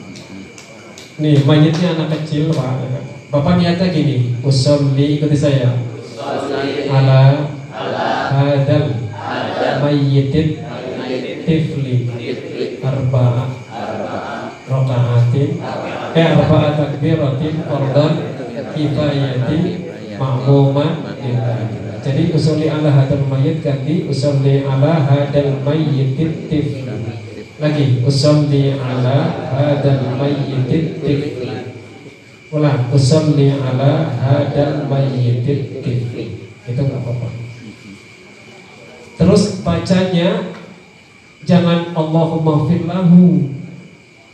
nih 1.19 1.43
mayitnya 1.43 1.99
anak 1.99 2.23
kecil 2.23 2.55
pak, 2.55 2.79
ya 2.79 2.89
kan? 2.95 3.05
bapak 3.29 3.61
niatnya 3.61 3.93
gini, 3.93 4.41
usolli 4.41 5.21
ikuti 5.21 5.37
saya, 5.37 5.77
ala 6.89 7.48
hadal 8.29 8.87
mayyitin. 9.83 10.49
Tifli. 11.49 12.05
Arba'a. 12.85 13.45
Rakaatin 14.69 15.51
eh 16.13 16.27
arba'a 16.37 16.69
takbiratin. 16.77 17.55
Fardhan 17.65 18.13
kifayatin. 18.77 19.63
Ma'muman. 20.21 20.93
Jadi 22.05 22.23
usolli 22.33 22.69
ala 22.69 22.93
hadal 22.93 23.25
mayyit 23.27 23.65
ganti. 23.65 24.05
Usolli 24.05 24.65
ala 24.65 25.03
hadal 25.09 25.65
mayyitin 25.65 26.49
tifli. 26.53 26.85
Lagi. 27.59 28.05
Usolli 28.05 28.77
ala 28.77 29.49
hadal 29.57 30.05
mayyitin 30.21 31.01
tifli. 31.01 31.49
Ulang. 32.53 32.93
Usolli 32.93 33.57
ala 33.57 34.13
hadal 34.21 34.85
mayyitin 34.85 35.81
tifli. 35.81 36.25
Itu 36.69 36.85
nggak 36.85 37.01
apa-apa 37.01 37.38
terus 39.29 39.61
bacanya 39.61 40.57
jangan 41.45 41.93
Allahumma 41.93 42.65
firlahu 42.65 43.45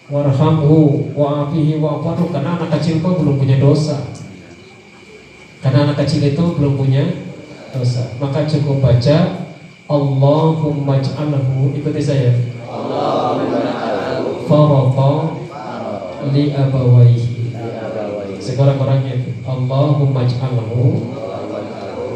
warhamhu 0.07 1.11
wa'afihi 1.18 1.83
wa'afaru 1.83 2.30
karena 2.30 2.62
anak 2.62 2.78
kecil 2.78 3.02
kok 3.02 3.18
belum 3.18 3.42
punya 3.42 3.59
dosa. 3.59 4.07
Karena 5.59 5.90
anak 5.90 6.07
kecil 6.07 6.30
itu 6.30 6.44
belum 6.54 6.78
punya 6.78 7.11
dosa. 7.74 8.14
Maka 8.22 8.46
cukup 8.46 8.87
baca 8.87 9.50
Allahumma 9.90 11.02
ja'alhu 11.02 11.74
ikuti 11.74 11.98
saya. 11.98 12.30
Farata 14.46 15.42
li 16.30 16.54
abawaihi. 16.54 17.50
Sekarang-orangnya 18.38 19.18
itu 19.18 19.42
Allahumma 19.42 20.22
ja'alhu 20.22 21.11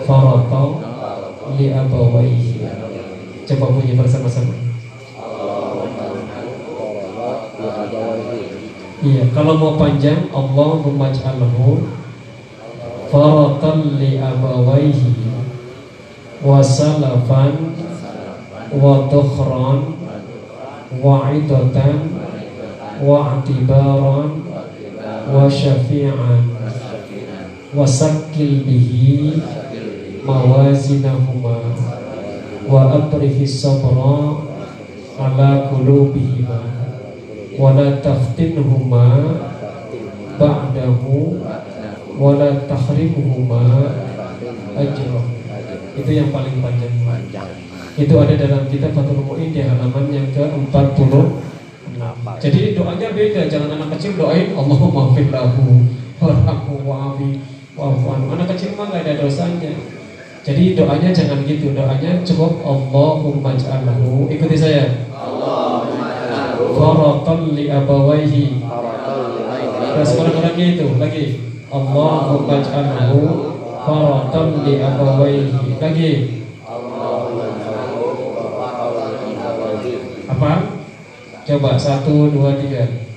farata 0.06 0.88
li 1.56 1.72
abawaihi 1.72 2.60
coba 3.48 3.66
bunyi 3.72 3.96
bersama-sama. 3.96 4.52
Iya, 8.98 9.30
kalau 9.30 9.54
mau 9.56 9.78
panjang 9.78 10.26
Allahumma 10.34 11.14
ja'alhu 11.14 11.86
faratan 13.08 13.96
li 13.96 14.18
abawaihi 14.18 15.32
wa 16.42 16.58
salafan 16.60 17.78
wa 18.74 19.06
tukhran 19.08 19.96
wa 20.98 21.30
idatan 21.30 22.10
wa 23.00 23.38
atibaran 23.38 24.44
wa 25.30 25.46
syafi'an 25.46 26.42
wa 27.70 27.86
sakil 27.86 28.66
bihi 28.66 29.38
mawazinahuma 30.28 31.56
wa 32.68 32.80
abrihi 32.92 33.48
sabra 33.48 34.44
ala 35.16 35.72
qulubihima 35.72 36.60
wala 37.56 37.96
taftinhuma 38.04 39.08
ba'dahu 40.36 41.40
wala 42.20 42.60
tahrimuhuma 42.68 43.64
ajrah 44.76 45.26
itu 45.96 46.10
yang 46.14 46.30
paling 46.30 46.60
panjang. 46.60 47.50
Itu 47.98 48.14
ada 48.14 48.38
dalam 48.38 48.70
kitab 48.70 48.94
Fathul 48.94 49.26
Mu'in 49.26 49.50
di 49.50 49.58
halaman 49.58 50.06
yang 50.14 50.30
ke-40 50.30 51.10
jadi 52.38 52.78
doanya 52.78 53.10
beda. 53.10 53.50
Jangan 53.50 53.74
anak 53.74 53.98
kecil 53.98 54.14
doain 54.14 54.54
Allahumma 54.54 55.10
fir 55.18 55.34
lahu 55.34 55.82
warhamhu 56.22 56.86
wa'afi 56.86 57.42
wa'fu 57.74 58.06
anhu 58.06 58.28
anak 58.38 58.54
kecil 58.54 58.78
mah 58.78 58.86
gak 58.90 59.02
ada 59.02 59.26
dosanya 59.26 59.97
jadi 60.46 60.64
doanya 60.78 61.10
jangan 61.10 61.42
gitu 61.44 61.74
doanya 61.74 62.22
cukup 62.22 62.62
Allahumma 62.62 63.58
ja'alhu. 63.58 64.30
Ikuti 64.30 64.56
saya. 64.56 65.08
Faratan 66.78 67.40
li 67.58 67.66
abawaihi. 67.66 68.62
Terus 69.98 70.10
orang-orangnya 70.14 70.66
itu 70.78 70.86
lagi. 70.96 71.24
Allahumma 71.68 72.62
ja'alhu 72.62 73.20
faratan 73.82 74.48
li 74.62 74.74
abawaihi. 74.78 75.76
Lagi. 75.82 76.12
Apa? 80.28 80.52
Coba 81.48 81.80
satu, 81.80 82.28
dua, 82.28 82.60
tiga 82.60 83.07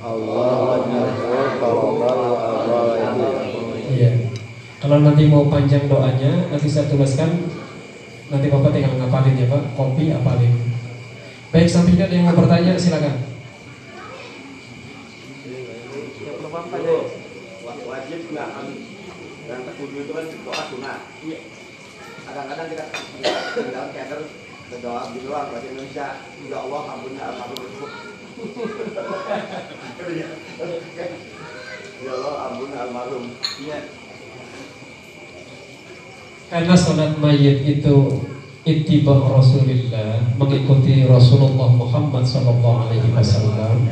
Kalau 4.92 5.08
nanti 5.08 5.24
mau 5.32 5.48
panjang 5.48 5.88
doanya 5.88 6.52
Nanti 6.52 6.68
saya 6.68 6.84
tuliskan 6.92 7.32
Nanti 8.28 8.52
Bapak 8.52 8.76
tinggal 8.76 9.00
ngapalin 9.00 9.40
ya 9.40 9.48
Pak. 9.48 9.76
Kopi 9.76 10.12
apalin. 10.12 10.52
Baik, 11.52 11.68
sampingnya 11.68 12.12
ada 12.12 12.16
yang 12.16 12.28
mau 12.28 12.36
bertanya 12.36 12.76
silakan. 12.76 13.16
wajib 17.92 18.20
nggak 18.32 18.50
dan 19.52 19.60
terkudu 19.68 20.00
itu 20.00 20.12
kan 20.16 20.26
doa 20.32 20.64
sunnah 20.72 21.00
iya. 21.28 21.40
Kadang-kadang 22.24 22.68
kita 22.72 22.86
tinggal 23.52 23.86
kader 23.92 24.22
berdoa 24.72 25.02
di 25.12 25.20
luar 25.28 25.52
bahasa 25.52 25.68
Indonesia 25.76 26.08
ya 26.24 26.58
Allah 26.60 26.82
ampun 26.88 27.20
almarhum 27.20 27.68
ya 32.00 32.12
Allah 32.16 32.34
ampun 32.48 32.72
almarhum. 32.72 33.24
Iya 33.60 34.01
Karena 36.52 36.76
sholat 36.76 37.16
mayit 37.16 37.64
itu 37.64 38.28
itibah 38.68 39.40
Rasulullah 39.40 40.20
mengikuti 40.36 41.08
Rasulullah 41.08 41.72
Muhammad 41.72 42.28
Sallallahu 42.28 42.92
Alaihi 42.92 43.08
Wasallam, 43.16 43.88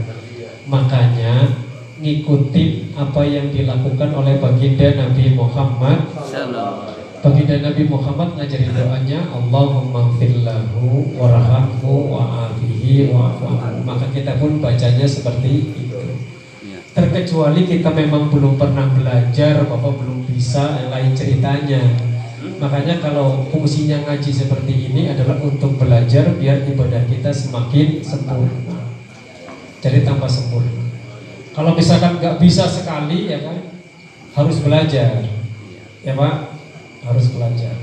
makanya 0.67 1.55
ngikuti 2.03 2.91
apa 2.99 3.23
yang 3.23 3.47
dilakukan 3.55 4.11
oleh 4.11 4.43
baginda 4.43 4.91
Nabi 4.91 5.39
Muhammad. 5.39 6.03
Baginda 7.23 7.63
Nabi 7.63 7.87
Muhammad 7.87 8.35
ngajarin 8.35 8.75
doanya 8.75 9.19
Allahumma 9.31 10.11
fillahu 10.19 11.15
warhamhu 11.15 12.11
wa'afihi 12.11 13.07
wa'afu 13.07 13.87
Maka 13.87 14.11
kita 14.11 14.35
pun 14.35 14.59
bacanya 14.59 15.07
seperti 15.07 15.79
itu. 15.79 15.99
Terkecuali 16.91 17.63
kita 17.63 17.87
memang 17.95 18.27
belum 18.27 18.59
pernah 18.59 18.91
belajar 18.91 19.63
Bapak 19.63 19.95
belum 19.95 20.27
bisa 20.27 20.91
lain 20.91 21.15
ceritanya 21.15 22.08
Makanya 22.39 23.03
kalau 23.03 23.43
fungsinya 23.51 24.07
ngaji 24.07 24.31
seperti 24.31 24.91
ini 24.91 25.11
adalah 25.11 25.43
untuk 25.43 25.75
belajar 25.75 26.31
biar 26.39 26.63
ibadah 26.63 27.03
kita 27.11 27.35
semakin 27.35 27.99
sempurna. 27.99 28.79
Jadi 29.83 30.07
tambah 30.07 30.27
sempurna. 30.31 30.87
Kalau 31.51 31.75
misalkan 31.75 32.23
nggak 32.23 32.39
bisa 32.39 32.63
sekali 32.71 33.27
ya 33.27 33.43
kan 33.43 33.59
harus 34.39 34.63
belajar, 34.63 35.27
ya 35.99 36.13
pak 36.15 36.35
harus 37.03 37.25
belajar. 37.35 37.75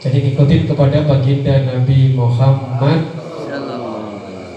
Jadi 0.00 0.32
ikutin 0.32 0.64
kepada 0.64 1.04
baginda 1.04 1.60
Nabi 1.68 2.16
Muhammad 2.16 3.00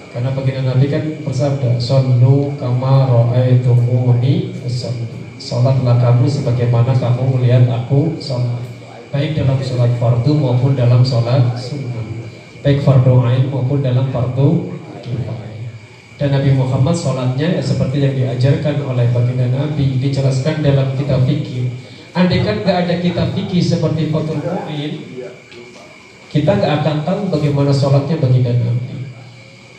karena 0.10 0.30
baginda 0.36 0.62
Nabi 0.72 0.86
kan 0.88 1.04
bersabda 1.24 1.80
Sallu 1.80 2.56
kama 2.56 3.08
ra'aitumuni 3.08 4.56
Salatlah 5.40 5.96
kamu 6.04 6.28
sebagaimana 6.28 6.92
kamu 6.92 7.40
melihat 7.40 7.64
aku 7.72 8.20
salat 8.20 8.69
baik 9.10 9.38
dalam 9.38 9.58
sholat 9.62 9.92
fardu 9.98 10.32
maupun 10.38 10.78
dalam 10.78 11.02
sholat 11.02 11.58
sunnah. 11.58 12.06
Baik 12.62 12.86
fardu 12.86 13.26
ain 13.26 13.50
maupun 13.50 13.82
dalam 13.82 14.10
fardu 14.14 14.80
dan 16.20 16.36
Nabi 16.36 16.52
Muhammad 16.52 16.92
sholatnya 17.00 17.48
ya 17.48 17.64
seperti 17.64 18.04
yang 18.04 18.12
diajarkan 18.12 18.76
oleh 18.84 19.08
baginda 19.16 19.48
Nabi 19.56 20.04
dijelaskan 20.04 20.60
dalam 20.60 20.92
kitab 21.00 21.24
fikih. 21.24 21.72
Andai 22.12 22.44
kan 22.44 22.60
gak 22.68 22.78
ada 22.86 23.00
kitab 23.00 23.32
fikih 23.32 23.64
seperti 23.64 24.12
Fathul 24.12 24.44
Mu'in 24.44 25.00
kita 26.28 26.60
gak 26.60 26.84
akan 26.84 27.08
tahu 27.08 27.22
bagaimana 27.32 27.72
sholatnya 27.72 28.20
baginda 28.20 28.52
Nabi. 28.52 29.08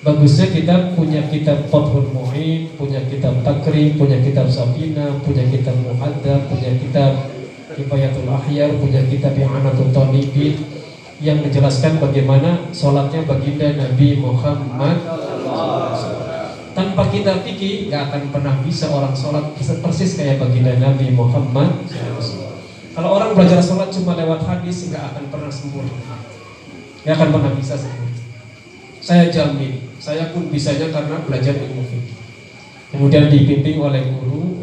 Bagusnya 0.00 0.48
kita 0.48 0.96
punya 0.96 1.20
kitab 1.28 1.68
Fathul 1.68 2.08
Mu'in 2.08 2.72
punya 2.80 3.04
kitab 3.04 3.44
Takrim 3.44 4.00
punya 4.00 4.16
kitab 4.24 4.48
Safina 4.48 5.20
punya 5.20 5.44
kitab 5.44 5.76
Muhaddab 5.84 6.48
punya 6.48 6.72
kitab 6.80 7.39
Kifayatul 7.80 8.28
Ahyar 8.28 8.76
punya 8.76 9.00
kitab 9.08 9.32
yang 9.40 9.56
Anatul 9.56 9.88
Talibin 9.88 10.60
yang 11.20 11.40
menjelaskan 11.40 11.96
bagaimana 11.96 12.68
sholatnya 12.76 13.24
baginda 13.24 13.72
Nabi 13.76 14.20
Muhammad 14.20 15.00
tanpa 16.76 17.08
kita 17.08 17.40
fikih 17.40 17.88
nggak 17.88 18.02
akan 18.12 18.22
pernah 18.28 18.54
bisa 18.60 18.92
orang 18.92 19.16
sholat 19.16 19.56
persis 19.56 20.16
kayak 20.16 20.40
baginda 20.40 20.76
Nabi 20.76 21.12
Muhammad 21.16 21.88
kalau 22.92 23.16
orang 23.16 23.32
belajar 23.32 23.64
sholat 23.64 23.88
cuma 23.88 24.12
lewat 24.16 24.44
hadis 24.44 24.92
nggak 24.92 25.14
akan 25.14 25.24
pernah 25.32 25.48
sempurna. 25.48 26.16
Nggak 27.00 27.16
akan 27.16 27.28
pernah 27.32 27.52
bisa 27.56 27.74
sempurna. 27.80 28.20
Saya 29.00 29.32
jamin 29.32 29.90
saya 30.00 30.32
pun 30.32 30.48
bisanya 30.48 30.88
karena 30.88 31.20
belajar 31.28 31.52
ilmu 31.60 31.84
fikih 31.84 32.16
kemudian 32.90 33.28
dibimbing 33.28 33.78
oleh 33.78 34.02
guru 34.16 34.59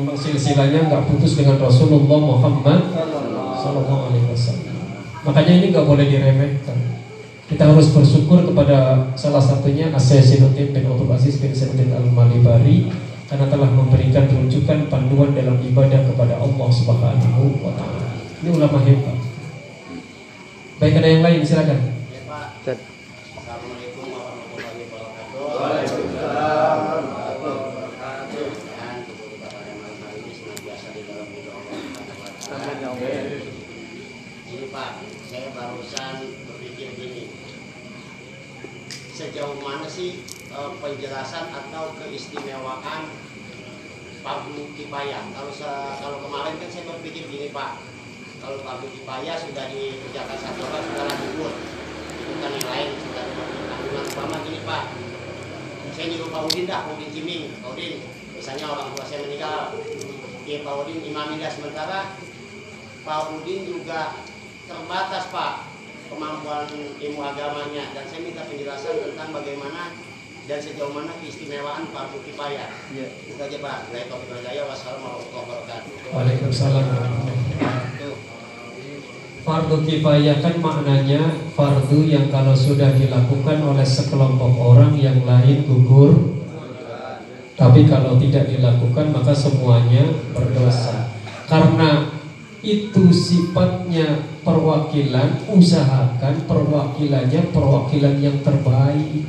memang 0.00 0.16
silsilahnya 0.16 0.88
nggak 0.88 1.04
putus 1.12 1.36
dengan 1.36 1.60
Rasulullah 1.60 2.20
Muhammad 2.24 2.88
Sallallahu 3.60 4.08
Alaihi 4.08 4.26
Wasallam. 4.32 4.76
Makanya 5.28 5.52
ini 5.60 5.66
nggak 5.68 5.84
boleh 5.84 6.08
diremehkan. 6.08 6.78
Kita 7.44 7.68
harus 7.68 7.92
bersyukur 7.92 8.46
kepada 8.46 9.10
salah 9.18 9.42
satunya 9.42 9.92
Asyasinuddin 9.92 10.72
bin 10.72 10.86
Abdul 10.88 11.12
Aziz 11.12 11.36
bin 11.42 11.52
Sayyidin 11.52 11.92
Al-Malibari 11.92 12.88
karena 13.28 13.46
telah 13.50 13.68
memberikan 13.68 14.24
rujukan 14.30 14.88
panduan 14.88 15.36
dalam 15.36 15.60
ibadah 15.60 16.00
kepada 16.08 16.40
Allah 16.40 16.68
Subhanahu 16.72 17.60
wa 17.60 17.74
taala. 17.76 18.22
Ini 18.40 18.48
ulama 18.56 18.80
hebat. 18.80 19.18
Baik 20.80 20.96
ada 20.96 21.08
yang 21.12 21.20
lain 21.26 21.44
silakan. 21.44 21.92
Ya 22.08 22.24
Pak. 22.24 22.64
Assalamualaikum 22.64 24.08
warahmatullahi 24.08 24.80
wabarakatuh. 24.88 25.42
Waalaikumsalam. 25.60 27.20
Ini 34.50 34.66
Pak, 34.74 34.90
berpikir 36.46 36.94
gini. 36.94 37.26
Sejauh 39.10 39.58
mana 39.58 39.90
sih 39.90 40.22
eh, 40.54 40.70
penjelasan 40.78 41.50
atau 41.50 41.92
keistimewaan 41.98 43.10
Fardu 44.20 44.68
Kifayah 44.76 45.32
Kalau 45.32 45.52
kalau 45.96 46.18
kemarin 46.28 46.54
kan 46.60 46.68
saya 46.70 46.84
berpikir 46.86 47.26
gini 47.26 47.48
Pak. 47.50 47.80
Kalau 48.38 48.62
Fardu 48.62 48.86
Kifayah 48.94 49.36
sudah 49.40 49.66
dikerjakan 49.72 50.38
satu 50.38 50.60
orang 50.62 50.84
sudah 50.86 51.04
Itu 52.20 52.32
kan 52.38 52.50
yang 52.54 52.68
lain 52.70 52.88
sudah 52.94 53.24
tanggungan 53.66 54.06
sama 54.14 54.36
gini 54.46 54.60
Pak. 54.62 54.84
Saya 55.90 56.06
nyuruh 56.14 56.30
Pak 56.30 56.42
Udin 56.46 56.64
dah, 56.70 56.86
Pak 56.86 56.92
Udin 56.96 57.10
Ciming. 57.10 57.44
Pak 57.60 57.68
Udin, 57.74 57.92
misalnya 58.38 58.66
orang 58.70 58.88
tua 58.94 59.04
saya 59.04 59.26
meninggal. 59.26 59.74
Ya 60.46 60.62
Pak 60.62 60.74
Udin 60.86 60.98
imamin 61.02 61.42
dah 61.42 61.50
sementara. 61.50 62.00
Pak 63.02 63.20
Udin 63.36 63.66
juga 63.66 64.14
terbatas 64.68 65.26
Pak 65.34 65.69
kemampuan 66.10 66.66
ilmu 66.98 67.20
agamanya 67.22 67.94
dan 67.94 68.04
saya 68.10 68.20
minta 68.26 68.42
penjelasan 68.50 68.98
tentang 68.98 69.30
bagaimana 69.30 69.94
dan 70.50 70.58
sejauh 70.58 70.90
mana 70.90 71.14
keistimewaan 71.22 71.86
fardu 71.94 72.18
kifayah. 72.26 72.66
Iya. 72.90 73.06
Itu 73.30 73.38
aja 73.38 73.58
Pak. 73.62 73.94
Dari 73.94 74.10
topik 74.10 74.34
Rajaya. 74.34 74.66
Wassalamualaikum 74.66 75.30
warahmatullahi 75.30 75.86
wabarakatuh. 75.86 76.10
Waalaikumsalam. 76.10 76.84
Fardu 79.40 79.76
kifayah 79.86 80.36
kan 80.42 80.54
maknanya 80.58 81.22
fardu 81.54 82.02
yang 82.02 82.26
kalau 82.34 82.52
sudah 82.52 82.92
dilakukan 82.98 83.62
oleh 83.62 83.86
sekelompok 83.86 84.52
orang 84.58 84.92
yang 85.00 85.16
lain 85.24 85.64
gugur 85.64 86.36
Tapi 87.56 87.88
kalau 87.88 88.20
tidak 88.20 88.52
dilakukan 88.52 89.16
maka 89.16 89.32
semuanya 89.32 90.12
berdosa 90.36 91.08
Karena 91.48 92.09
itu 92.60 93.02
sifatnya 93.08 94.20
perwakilan 94.44 95.48
Usahakan 95.48 96.44
perwakilannya 96.44 97.40
perwakilan 97.52 98.14
yang 98.20 98.36
terbaik 98.44 99.24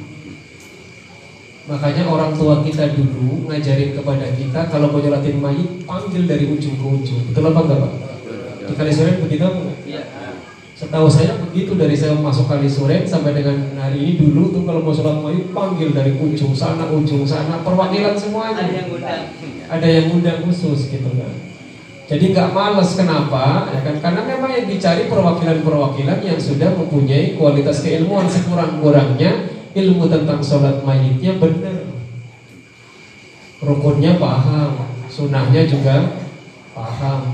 Makanya 1.71 2.03
orang 2.11 2.35
tua 2.35 2.59
kita 2.59 2.91
dulu 2.91 3.47
ngajarin 3.47 3.95
kepada 3.95 4.27
kita 4.35 4.67
Kalau 4.67 4.91
mau 4.91 4.99
nyolatin 4.99 5.39
mayit 5.39 5.69
panggil 5.87 6.27
dari 6.27 6.51
ujung 6.51 6.75
ke 6.75 6.85
ujung 6.85 7.21
Betul 7.31 7.47
apa 7.47 7.59
enggak 7.63 7.79
Pak? 7.79 7.93
Di 8.67 8.73
Kalisuren 8.75 9.23
begitu 9.23 9.43
apa 9.47 9.59
enggak? 9.63 9.79
Iya. 9.87 10.03
Setahu 10.75 11.05
saya 11.05 11.37
begitu 11.37 11.77
dari 11.77 11.93
saya 11.93 12.17
masuk 12.17 12.49
Kalisuren 12.49 13.05
sampai 13.05 13.37
dengan 13.37 13.77
hari 13.77 14.01
ini 14.01 14.13
dulu 14.17 14.49
tuh 14.49 14.65
kalau 14.65 14.81
mau 14.81 14.89
sholat 14.89 15.21
mayit 15.21 15.53
panggil 15.53 15.93
dari 15.93 16.17
ujung 16.17 16.57
sana 16.57 16.89
ujung 16.89 17.21
sana 17.21 17.61
perwakilan 17.61 18.17
semuanya. 18.17 18.65
Ada 18.65 18.73
yang 18.73 18.89
undang. 18.89 19.23
Ada 19.69 19.87
yang 19.87 20.05
undang 20.09 20.39
khusus 20.41 20.89
gitu 20.89 21.05
kan. 21.05 21.50
Jadi 22.11 22.35
nggak 22.35 22.51
males 22.51 22.91
kenapa? 22.99 23.71
Ya 23.71 23.79
kan 23.87 23.95
karena 24.03 24.27
memang 24.27 24.51
yang 24.51 24.67
dicari 24.67 25.07
perwakilan-perwakilan 25.07 26.19
yang 26.19 26.35
sudah 26.35 26.75
mempunyai 26.75 27.39
kualitas 27.39 27.79
keilmuan 27.79 28.27
sekurang-kurangnya 28.27 29.47
ilmu 29.71 30.11
tentang 30.11 30.43
sholat 30.43 30.83
mayitnya 30.83 31.39
benar. 31.39 31.87
Rukunnya 33.63 34.19
paham, 34.19 34.91
sunahnya 35.07 35.63
juga 35.71 36.19
paham. 36.75 37.31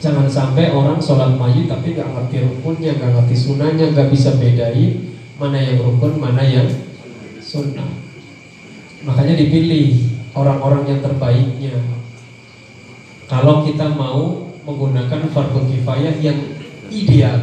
Jangan 0.00 0.24
sampai 0.24 0.72
orang 0.72 0.96
sholat 0.96 1.36
mayit 1.36 1.68
tapi 1.68 1.92
nggak 1.92 2.08
ngerti 2.08 2.36
rukunnya, 2.40 2.96
nggak 2.96 3.12
ngerti 3.20 3.36
sunahnya, 3.36 3.92
nggak 3.92 4.08
bisa 4.08 4.32
bedain 4.40 5.12
mana 5.36 5.60
yang 5.60 5.76
rukun, 5.76 6.16
mana 6.16 6.40
yang 6.40 6.72
sunnah. 7.36 8.00
Makanya 9.04 9.36
dipilih 9.36 10.08
orang-orang 10.32 10.88
yang 10.88 11.00
terbaiknya. 11.04 11.99
Kalau 13.30 13.62
kita 13.62 13.86
mau 13.94 14.50
menggunakan 14.66 15.30
fardu 15.30 15.62
kifayah 15.70 16.18
yang 16.18 16.34
ideal, 16.90 17.38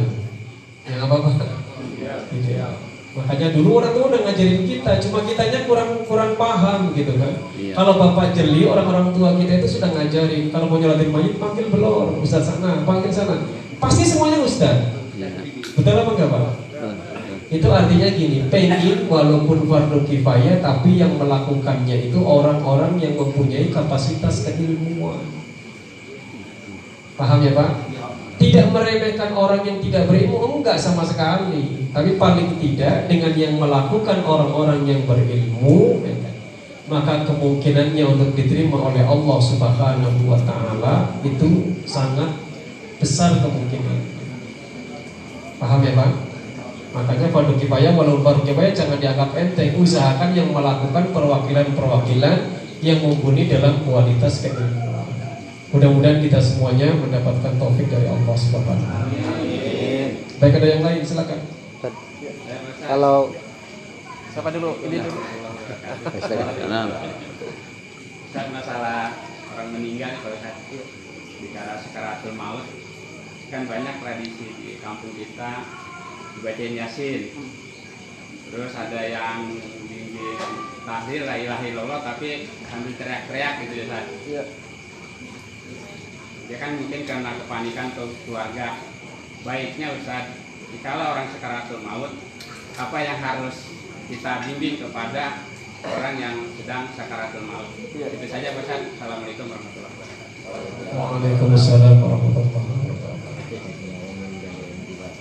yang 0.84 1.00
apa 1.08 1.16
pak? 1.16 1.48
Ideal. 2.28 2.76
Makanya 3.16 3.56
dulu 3.56 3.80
orang 3.80 3.96
tua 3.96 4.04
udah 4.12 4.20
ngajarin 4.20 4.68
kita, 4.68 5.00
cuma 5.08 5.24
kitanya 5.24 5.64
kurang 5.64 6.04
kurang 6.04 6.36
paham 6.36 6.92
gitu 6.92 7.16
kan. 7.16 7.32
Iya. 7.56 7.72
Kalau 7.72 7.96
bapak 7.96 8.36
jeli, 8.36 8.68
orang-orang 8.68 9.16
tua 9.16 9.32
kita 9.40 9.64
itu 9.64 9.80
sudah 9.80 9.88
ngajarin. 9.96 10.52
Kalau 10.52 10.68
mau 10.68 10.76
nyolatin 10.76 11.08
mayit, 11.08 11.40
panggil 11.40 11.66
belor, 11.72 12.20
ustaz 12.20 12.52
sana, 12.52 12.84
panggil 12.84 13.08
sana. 13.08 13.48
Pasti 13.80 14.04
semuanya 14.04 14.44
ustaz. 14.44 14.92
Iya. 15.16 15.32
Betul 15.72 15.98
apa 15.98 16.10
enggak 16.14 16.28
pak? 16.30 16.54
Itu 17.48 17.72
artinya 17.72 18.12
gini, 18.12 18.44
pengen 18.52 19.08
walaupun 19.08 19.64
fardu 19.64 20.04
kifayah, 20.04 20.60
tapi 20.60 21.00
yang 21.00 21.16
melakukannya 21.16 22.12
itu 22.12 22.20
orang-orang 22.20 23.00
yang 23.00 23.16
mempunyai 23.16 23.72
kapasitas 23.72 24.44
keilmuan. 24.44 25.38
Paham 27.18 27.42
ya 27.42 27.50
pak? 27.50 27.70
Tidak 28.38 28.70
meremehkan 28.70 29.34
orang 29.34 29.66
yang 29.66 29.82
tidak 29.82 30.06
berilmu, 30.06 30.62
enggak 30.62 30.78
sama 30.78 31.02
sekali. 31.02 31.90
Tapi 31.90 32.14
paling 32.14 32.54
tidak 32.62 33.10
dengan 33.10 33.34
yang 33.34 33.58
melakukan 33.58 34.22
orang-orang 34.22 34.86
yang 34.86 35.02
berilmu, 35.02 36.06
maka 36.86 37.26
kemungkinannya 37.26 38.04
untuk 38.06 38.38
diterima 38.38 38.78
oleh 38.78 39.02
Allah 39.02 39.38
Subhanahu 39.42 40.30
wa 40.30 40.38
taala 40.46 41.18
itu 41.26 41.74
sangat 41.82 42.38
besar 43.02 43.42
kemungkinan. 43.42 43.98
Paham 45.58 45.82
ya, 45.82 45.98
Pak? 45.98 46.10
Makanya 46.94 47.34
fardu 47.34 47.58
kifayah 47.58 47.92
walau 47.98 48.22
fardu 48.22 48.46
kifayah 48.46 48.70
jangan 48.70 49.02
dianggap 49.02 49.34
enteng. 49.34 49.74
Usahakan 49.74 50.30
yang 50.38 50.54
melakukan 50.54 51.10
perwakilan-perwakilan 51.10 52.36
yang 52.86 53.02
mumpuni 53.02 53.50
dalam 53.50 53.82
kualitas 53.82 54.46
keilmuan. 54.46 54.77
Mudah-mudahan 55.68 56.24
kita 56.24 56.40
semuanya 56.40 56.96
mendapatkan 56.96 57.52
taufik 57.60 57.92
dari 57.92 58.08
Allah 58.08 58.36
Subhanahu 58.40 58.72
wa 58.72 58.78
taala. 58.80 59.04
Baik 60.40 60.54
ada 60.56 60.68
yang 60.72 60.80
lain 60.80 61.04
silakan. 61.04 61.40
Kalau 62.88 63.36
siapa 64.32 64.48
dulu? 64.48 64.80
Ini 64.88 64.96
dulu. 65.04 65.20
Karena 68.32 68.48
masalah 68.48 69.12
orang 69.52 69.68
meninggal 69.76 70.12
kalau 70.24 70.36
saya 70.40 70.56
bicara 71.38 71.74
sekaratul 71.84 72.32
maut 72.32 72.64
kan 73.48 73.64
banyak 73.64 73.94
tradisi 74.00 74.46
di 74.60 74.70
kampung 74.80 75.12
kita 75.16 75.64
dibacain 76.36 76.76
yasin 76.76 77.32
terus 78.48 78.72
ada 78.76 79.00
yang 79.08 79.48
bimbing 79.88 80.52
tahlil 80.84 81.22
la 81.24 81.36
ilaha 81.40 81.64
illallah 81.64 82.00
tapi 82.04 82.48
sambil 82.68 82.92
teriak-teriak 82.96 83.52
gitu 83.64 83.72
ya 83.72 83.84
Ustaz. 83.88 84.06
Iya. 84.28 84.42
Dia 86.48 86.56
kan 86.56 86.80
mungkin 86.80 87.04
karena 87.04 87.36
kepanikan 87.44 87.92
ke 87.92 88.02
keluarga. 88.24 88.80
Baiknya 89.44 89.92
Ustaz 90.00 90.32
jikalau 90.72 91.12
orang 91.12 91.28
sekaratul 91.28 91.84
maut 91.84 92.12
apa 92.80 92.98
yang 93.04 93.20
harus 93.20 93.68
kita 94.08 94.48
bimbing 94.48 94.80
kepada 94.80 95.44
orang 95.84 96.16
yang 96.16 96.36
sedang 96.56 96.88
sakaratul 96.96 97.44
maut? 97.44 97.68
Itu 97.76 98.24
saja 98.24 98.56
Ustaz. 98.56 98.96
Assalamualaikum 98.96 99.44
warahmatullahi 99.52 99.92
wabarakatuh. 99.92 100.96
Waalaikumsalam 100.96 101.96
warahmatullahi 102.00 102.48
wabarakatuh. 102.48 102.86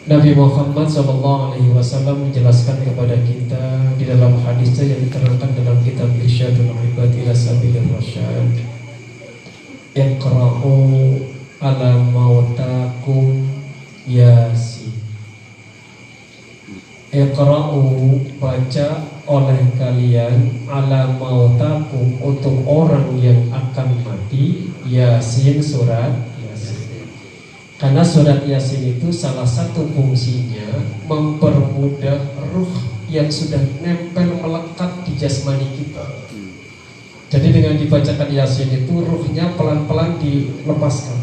Nabi 0.07 0.31
Muhammad 0.31 0.87
SAW 0.87 2.15
menjelaskan 2.15 2.79
kepada 2.87 3.19
kita 3.27 3.91
di 3.99 4.07
dalam 4.07 4.39
hadisnya 4.39 4.95
yang 4.95 5.03
diterangkan 5.03 5.51
dalam 5.51 5.83
kitab 5.83 6.07
Irsyadul 6.15 6.71
Ibad 6.71 7.11
ila 7.11 7.35
Sabilir 7.35 7.83
Rasyad. 7.91 8.76
Iqra'u 9.97 10.77
ala 11.57 11.97
mautakum 12.13 13.49
yasin. 14.05 14.93
Iqra'u 17.09 17.81
baca 18.37 19.09
oleh 19.25 19.59
kalian 19.73 20.69
ala 20.69 21.17
mautakum 21.17 22.13
untuk 22.21 22.61
orang 22.69 23.17
yang 23.17 23.49
akan 23.49 23.97
mati 24.05 24.69
Yasin 24.85 25.65
surat 25.65 26.13
Yasin. 26.45 27.09
Karena 27.81 28.05
surat 28.05 28.45
Yasin 28.45 29.01
itu 29.01 29.09
salah 29.09 29.49
satu 29.49 29.81
fungsinya 29.97 30.77
mempermudah 31.09 32.37
ruh 32.53 32.69
yang 33.09 33.33
sudah 33.33 33.65
nempel 33.81 34.29
melekat 34.45 34.93
di 35.09 35.17
jasmani 35.17 35.65
kita. 35.73 36.05
Jadi 37.27 37.47
dengan 37.51 37.75
dibacakan 37.75 38.29
Yasin 38.31 38.71
itu 38.71 39.03
ruhnya 39.03 39.51
pelan-pelan 39.59 40.15
dilepaskan. 40.23 41.19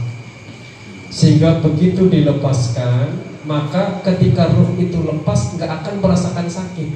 Sehingga 1.09 1.65
begitu 1.65 2.13
dilepaskan, 2.13 3.25
maka 3.49 4.05
ketika 4.05 4.53
ruh 4.53 4.77
itu 4.77 5.01
lepas 5.01 5.57
nggak 5.57 5.71
akan 5.81 5.95
merasakan 6.05 6.49
sakit. 6.49 6.91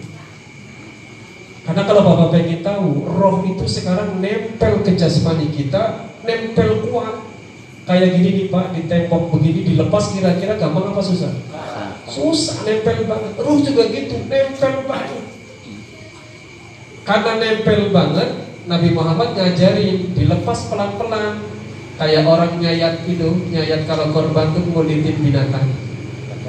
Karena 1.65 1.85
kalau 1.85 2.01
Bapak 2.01 2.37
pengen 2.37 2.65
tahu, 2.65 3.05
roh 3.05 3.45
itu 3.45 3.65
sekarang 3.69 4.25
nempel 4.25 4.81
ke 4.85 4.97
jasmani 4.97 5.53
kita, 5.53 6.09
nempel 6.25 6.89
kuat. 6.89 7.29
Kayak 7.85 8.21
gini 8.21 8.29
nih 8.37 8.47
Pak, 8.53 8.77
di 8.77 8.83
tembok 8.89 9.33
begini 9.33 9.73
dilepas 9.73 10.13
kira-kira 10.13 10.61
gampang 10.61 10.93
apa 10.93 11.01
susah? 11.01 11.33
Susah, 12.09 12.65
nempel 12.65 13.05
banget. 13.05 13.33
Ruh 13.41 13.61
juga 13.61 13.85
gitu, 13.89 14.17
nempel 14.29 14.75
banget. 14.89 15.25
Karena 17.05 17.33
nempel 17.37 17.81
banget, 17.93 18.48
Nabi 18.69 18.93
Muhammad 18.93 19.33
ngajarin 19.33 20.13
dilepas 20.13 20.69
pelan-pelan. 20.69 21.41
Kayak 21.99 22.31
orang 22.31 22.63
nyayat 22.63 23.03
itu, 23.11 23.49
nyayat 23.51 23.89
kalau 23.89 24.15
korban 24.15 24.55
tuh 24.55 24.63
ngulitin 24.71 25.19
binatang. 25.19 25.67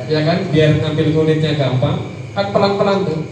Ya 0.06 0.22
kan, 0.28 0.46
biar 0.52 0.78
ngambil 0.84 1.08
kulitnya 1.16 1.58
gampang. 1.58 2.06
Kan 2.36 2.54
pelan-pelan 2.54 3.08
tuh. 3.08 3.24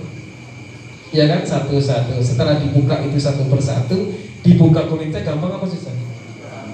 Ya 1.11 1.27
kan? 1.29 1.43
Satu-satu. 1.43 2.17
Setelah 2.23 2.57
dibuka 2.57 2.97
itu 3.05 3.19
satu 3.21 3.45
persatu 3.51 4.17
dibuka 4.41 4.87
kulitnya 4.89 5.21
gampang 5.21 5.51
apa 5.51 5.67
susah? 5.67 5.93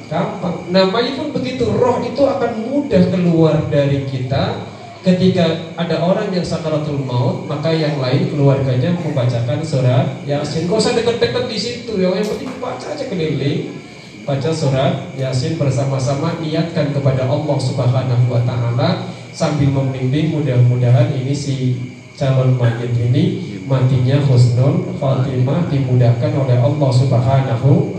Gampang. 0.07 0.69
Namanya 0.69 1.17
pun 1.17 1.33
begitu. 1.33 1.65
Roh 1.65 1.99
itu 2.05 2.21
akan 2.23 2.51
mudah 2.69 3.03
keluar 3.09 3.57
dari 3.67 4.05
kita 4.07 4.72
ketika 5.03 5.75
ada 5.75 5.99
orang 5.99 6.31
yang 6.31 6.47
sakaratul 6.47 7.03
maut 7.03 7.43
maka 7.45 7.75
yang 7.75 7.99
lain 7.99 8.31
keluarganya 8.31 8.95
membacakan 8.95 9.59
surat 9.59 10.23
yasin. 10.23 10.65
Kok 10.71 10.79
usah 10.79 10.95
deket-deket 10.95 11.45
di 11.51 11.57
situ 11.59 11.99
yang 11.99 12.15
penting 12.15 12.49
baca 12.63 12.87
aja 12.87 13.05
keliling. 13.11 13.75
Baca 14.23 14.49
surat 14.55 15.11
yasin 15.19 15.59
bersama-sama 15.59 16.39
niatkan 16.39 16.95
kepada 16.95 17.27
Allah 17.27 17.57
subhanahu 17.59 18.31
wa 18.31 18.39
taala 18.47 19.11
sambil 19.35 19.67
membimbing 19.67 20.31
mudah-mudahan 20.31 21.11
ini 21.11 21.35
si 21.35 21.75
calon 22.15 22.55
mayit 22.55 22.93
ini 22.93 23.57
matinya 23.65 24.21
husnul 24.23 24.93
khotimah 25.01 25.65
dimudahkan 25.67 26.31
oleh 26.37 26.57
Allah 26.61 26.91
Subhanahu 26.93 27.92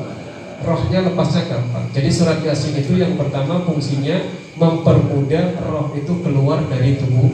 rohnya 0.65 1.05
lepasnya 1.05 1.43
gampang. 1.47 1.87
Jadi 1.93 2.09
surat 2.11 2.41
Yasin 2.41 2.75
itu 2.81 2.97
yang 2.97 3.15
pertama 3.21 3.63
fungsinya 3.63 4.17
mempermudah 4.57 5.61
roh 5.69 5.93
itu 5.93 6.13
keluar 6.25 6.65
dari 6.67 6.97
tubuh. 6.97 7.31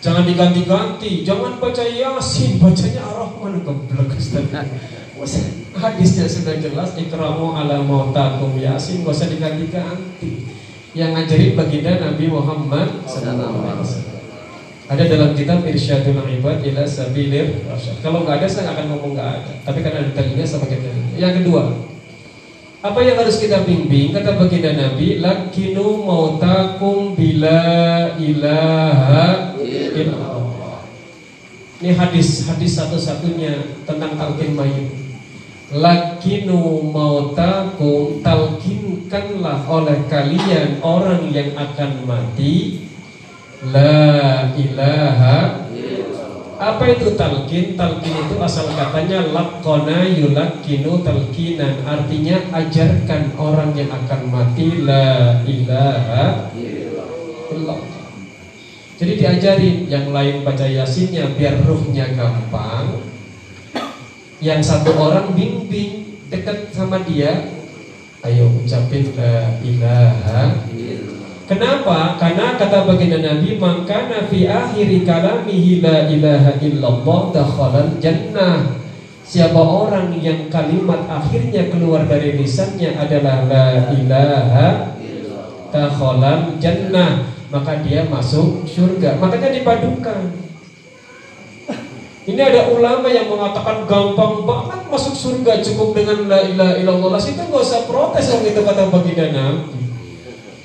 Jangan 0.00 0.24
diganti-ganti, 0.24 1.20
jangan 1.28 1.60
baca 1.60 1.84
Yasin, 1.84 2.56
bacanya 2.56 3.04
Ar-Rahman 3.04 3.60
keblek 3.60 4.16
Hadisnya 5.70 6.24
sudah 6.24 6.56
jelas 6.56 6.96
ikramu 6.96 7.52
ala 7.52 7.84
mautakum 7.84 8.56
Yasin, 8.56 9.04
gak 9.04 9.12
usah 9.12 9.28
diganti-ganti. 9.28 10.48
Yang 10.96 11.10
ngajarin 11.14 11.52
baginda 11.54 11.92
Nabi 12.00 12.24
Muhammad 12.32 12.88
sallallahu. 13.04 14.09
Ada 14.90 15.06
dalam 15.06 15.38
kitab 15.38 15.62
Irsyadul 15.62 16.18
Ibad 16.18 16.66
ila 16.66 16.82
Sabilir 16.82 17.62
Rasyad. 17.62 18.02
Kalau 18.02 18.26
nggak 18.26 18.42
ada 18.42 18.46
saya 18.50 18.66
nggak 18.66 18.74
akan 18.74 18.86
ngomong 18.90 19.10
nggak 19.14 19.30
ada. 19.38 19.52
Tapi 19.62 19.78
karena 19.86 20.02
ada 20.02 20.10
dalilnya 20.18 20.42
sama 20.42 20.66
kita. 20.66 20.90
Yang 21.14 21.46
kedua, 21.46 21.62
apa 22.82 22.98
yang 23.06 23.22
harus 23.22 23.38
kita 23.38 23.62
bimbing? 23.62 24.10
Kata 24.10 24.34
baginda 24.34 24.74
Nabi, 24.74 25.22
lakinu 25.22 26.02
mautakum 26.02 27.14
bila 27.14 27.62
ilaha 28.18 29.54
illallah. 29.62 30.82
Ini 31.78 31.94
hadis 31.94 32.50
hadis 32.50 32.74
satu-satunya 32.74 33.86
tentang 33.86 34.18
talqin 34.18 34.58
mayit. 34.58 34.90
Lakinu 35.70 36.90
mautakum 36.90 38.26
talkinkanlah 38.26 39.70
oleh 39.70 40.02
kalian 40.10 40.82
orang 40.82 41.30
yang 41.30 41.54
akan 41.54 42.02
mati 42.10 42.89
La 43.68 44.48
ilaha 44.56 45.68
Apa 46.56 46.84
itu 46.96 47.12
talqin? 47.12 47.76
Talqin 47.76 48.14
itu 48.24 48.36
asal 48.40 48.72
katanya 48.72 49.20
Lakkona 49.32 50.08
yulakkinu 50.08 51.04
talqinan. 51.04 51.84
Artinya 51.84 52.40
ajarkan 52.56 53.36
orang 53.36 53.76
yang 53.76 53.92
akan 53.92 54.20
mati. 54.32 54.80
La 54.80 55.44
ilaha 55.44 56.48
illallah. 57.52 58.00
Jadi 58.96 59.12
diajarin 59.16 59.76
Yang 59.88 60.06
lain 60.08 60.36
baca 60.40 60.64
yasinnya 60.64 61.28
biar 61.36 61.60
ruhnya 61.60 62.16
gampang. 62.16 63.04
Yang 64.40 64.60
satu 64.72 64.96
orang 64.96 65.36
bimbing 65.36 66.16
Dekat 66.32 66.72
sama 66.72 67.04
dia 67.04 67.44
Ayo 68.24 68.48
ucapin 68.52 69.12
la 69.16 69.60
ilaha 69.64 70.64
Kenapa? 71.50 72.14
Karena 72.14 72.54
kata 72.54 72.86
baginda 72.86 73.18
Nabi, 73.18 73.58
maka 73.58 74.06
fi 74.30 74.46
akhiri 74.46 75.02
kalamihi 75.02 75.82
la 75.82 76.06
ilaha 76.06 76.54
illallah 76.62 77.20
dakhalal 77.34 77.98
jannah. 77.98 78.78
Siapa 79.26 79.58
orang 79.58 80.14
yang 80.22 80.46
kalimat 80.46 81.10
akhirnya 81.10 81.66
keluar 81.66 82.06
dari 82.06 82.38
lisannya 82.38 82.94
adalah 82.94 83.50
la 83.50 83.90
ilaha 83.90 84.94
dakhalal 85.74 86.54
jannah, 86.62 87.26
maka 87.50 87.82
dia 87.82 88.06
masuk 88.06 88.62
surga. 88.70 89.18
Makanya 89.18 89.50
dipadukan. 89.50 90.30
Ini 92.30 92.40
ada 92.46 92.70
ulama 92.70 93.10
yang 93.10 93.26
mengatakan 93.26 93.90
gampang 93.90 94.46
banget 94.46 94.86
masuk 94.86 95.18
surga 95.18 95.58
cukup 95.66 95.98
dengan 95.98 96.30
la 96.30 96.46
ilaha 96.46 96.78
illallah. 96.78 97.18
Situ 97.18 97.42
nggak 97.42 97.58
usah 97.58 97.90
protes 97.90 98.30
orang 98.30 98.54
itu 98.54 98.62
kata 98.62 98.86
baginda 98.86 99.26
Nabi. 99.34 99.89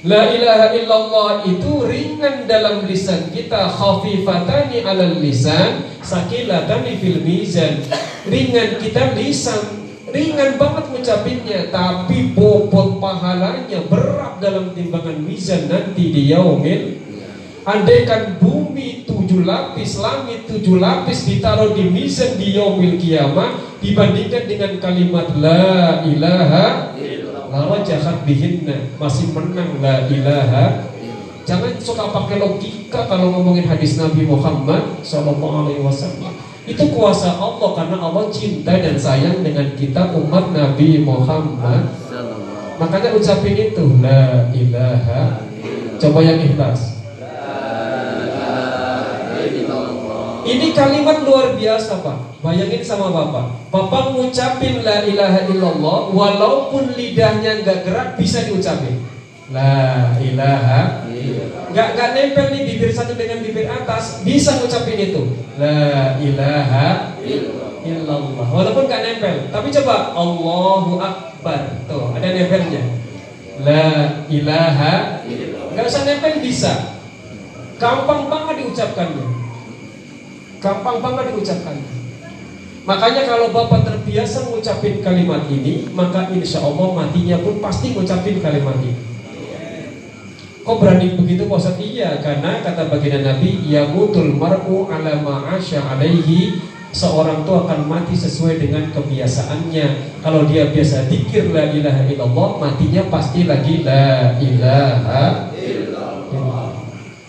La 0.06 0.30
ilaha 0.30 0.70
illallah 0.78 1.49
itu 1.49 1.82
ringan 1.82 2.45
dalam 2.45 2.86
lisan 2.86 3.34
kita 3.34 3.74
Khafifatani 3.74 4.86
alal 4.86 5.18
lisan 5.18 5.82
Sakilatani 6.06 7.01
fil 7.01 7.26
mizan. 7.26 7.82
Ringan 8.30 8.78
kita 8.78 9.18
lisan 9.18 9.82
Ringan 10.14 10.62
banget 10.62 10.93
ngucapinnya 10.93 11.74
Tapi 11.74 12.38
bobot 12.38 13.01
pahalanya 13.01 13.82
berat 13.89 14.38
dalam 14.38 14.78
timbangan 14.78 15.18
mizan 15.26 15.66
nanti 15.74 16.14
di 16.14 16.30
yaumil. 16.30 17.01
Andaikan 17.66 18.38
bumi 18.38 19.10
tujuh 19.10 19.41
lapis, 19.41 19.97
langit 19.97 20.45
tujuh 20.45 20.78
lapis 20.78 21.26
ditaruh 21.26 21.74
di 21.74 21.89
mizan 21.89 22.38
di 22.38 22.53
yaumil 22.53 23.01
kiamat 23.01 23.82
Dibandingkan 23.82 24.45
dengan 24.45 24.78
kalimat 24.78 25.34
La 25.41 26.06
ilaha 26.06 26.93
Lawa 27.56 27.80
jahat 27.88 28.28
bihinna 28.28 28.91
Masih 28.99 29.32
menang 29.32 29.80
la 29.80 30.12
ilaha. 30.12 30.91
Jangan 31.47 31.78
suka 31.80 32.12
pakai 32.12 32.41
logika 32.41 33.08
kalau 33.08 33.32
ngomongin 33.32 33.64
hadis 33.70 33.95
Nabi 33.95 34.28
Muhammad 34.28 34.99
Sallallahu 35.06 35.64
alaihi 35.64 35.80
wasallam. 35.80 36.36
Itu 36.66 36.89
kuasa 36.91 37.38
Allah 37.38 37.78
karena 37.78 38.01
Allah 38.01 38.28
cinta 38.34 38.74
dan 38.74 38.97
sayang 38.97 39.45
dengan 39.45 39.72
kita 39.78 40.10
umat 40.20 40.51
Nabi 40.51 41.06
Muhammad. 41.06 41.95
Makanya 42.76 43.16
ucapin 43.16 43.56
itu 43.56 43.86
La 44.03 44.51
ilaha. 44.51 45.45
Coba 46.01 46.20
yang 46.26 46.41
ikhlas 46.43 46.94
Ini 50.45 50.77
kalimat 50.77 51.25
luar 51.25 51.57
biasa 51.57 52.05
Pak. 52.05 52.45
Bayangin 52.45 52.85
sama 52.85 53.09
Bapak. 53.09 53.73
Bapak 53.73 54.13
ngucapin 54.13 54.85
la 54.85 55.01
ilaha 55.01 55.49
illallah 55.49 56.13
Walaupun 56.13 56.93
lidahnya 56.93 57.65
nggak 57.65 57.81
gerak 57.81 58.13
bisa 58.13 58.45
diucapin. 58.45 59.01
La 59.49 60.13
ilaha 60.21 61.01
nggak 61.73 61.87
nggak 61.97 62.09
nempel 62.13 62.45
nih 62.53 62.61
bibir 62.61 62.93
satu 62.93 63.17
dengan 63.17 63.41
bibir 63.41 63.65
atas 63.65 64.21
Bisa 64.21 64.61
ngucapin 64.61 65.09
itu. 65.09 65.33
La 65.57 66.13
ilaha 66.21 67.17
illallah. 67.81 68.45
Walaupun 68.45 68.85
nggak 68.85 69.01
nempel. 69.01 69.49
Tapi 69.49 69.67
coba 69.81 70.13
Allahu 70.13 71.01
Akbar. 71.01 71.89
Tuh 71.89 72.13
ada 72.13 72.27
nempelnya. 72.29 72.85
La 73.65 73.89
ilaha 74.29 75.25
nggak 75.73 75.85
usah 75.89 76.05
nempel 76.05 76.37
bisa. 76.37 77.01
Gampang 77.81 78.29
banget 78.29 78.61
diucapkannya 78.61 79.44
Gampang 80.66 80.97
banget 80.97 81.30
diucapkan. 81.30 81.78
Makanya 82.89 83.22
kalau 83.30 83.53
Bapak 83.53 83.86
terbiasa 83.86 84.49
mengucapin 84.49 84.97
kalimat 85.05 85.45
ini, 85.45 85.86
maka 85.93 86.34
insya 86.34 86.66
Allah 86.66 86.89
matinya 86.89 87.38
pun 87.38 87.61
pasti 87.61 87.93
mengucapin 87.93 88.41
kalimat 88.41 88.74
ini. 88.82 88.97
Kok 90.66 90.82
berani 90.82 91.13
begitu 91.13 91.45
Ustaz? 91.45 91.78
Iya, 91.78 92.18
karena 92.26 92.66
kata 92.66 92.89
baginda 92.89 93.22
Nabi, 93.22 93.61
ya 93.70 93.86
mutul 93.93 94.34
mar'u 94.34 94.89
ala 94.89 95.22
ma'asya 95.22 95.86
alaihi 95.86 96.57
Seorang 96.95 97.43
itu 97.43 97.51
akan 97.51 97.91
mati 97.91 98.16
sesuai 98.16 98.55
dengan 98.55 98.88
kebiasaannya 98.95 100.16
Kalau 100.24 100.47
dia 100.47 100.72
biasa 100.72 101.11
dikir 101.11 101.51
la 101.51 101.68
ilaha 101.68 102.07
illallah 102.07 102.49
Matinya 102.55 103.03
pasti 103.11 103.43
lagi 103.43 103.84
la 103.84 104.39
ilaha 104.39 105.51
illallah 105.59 106.72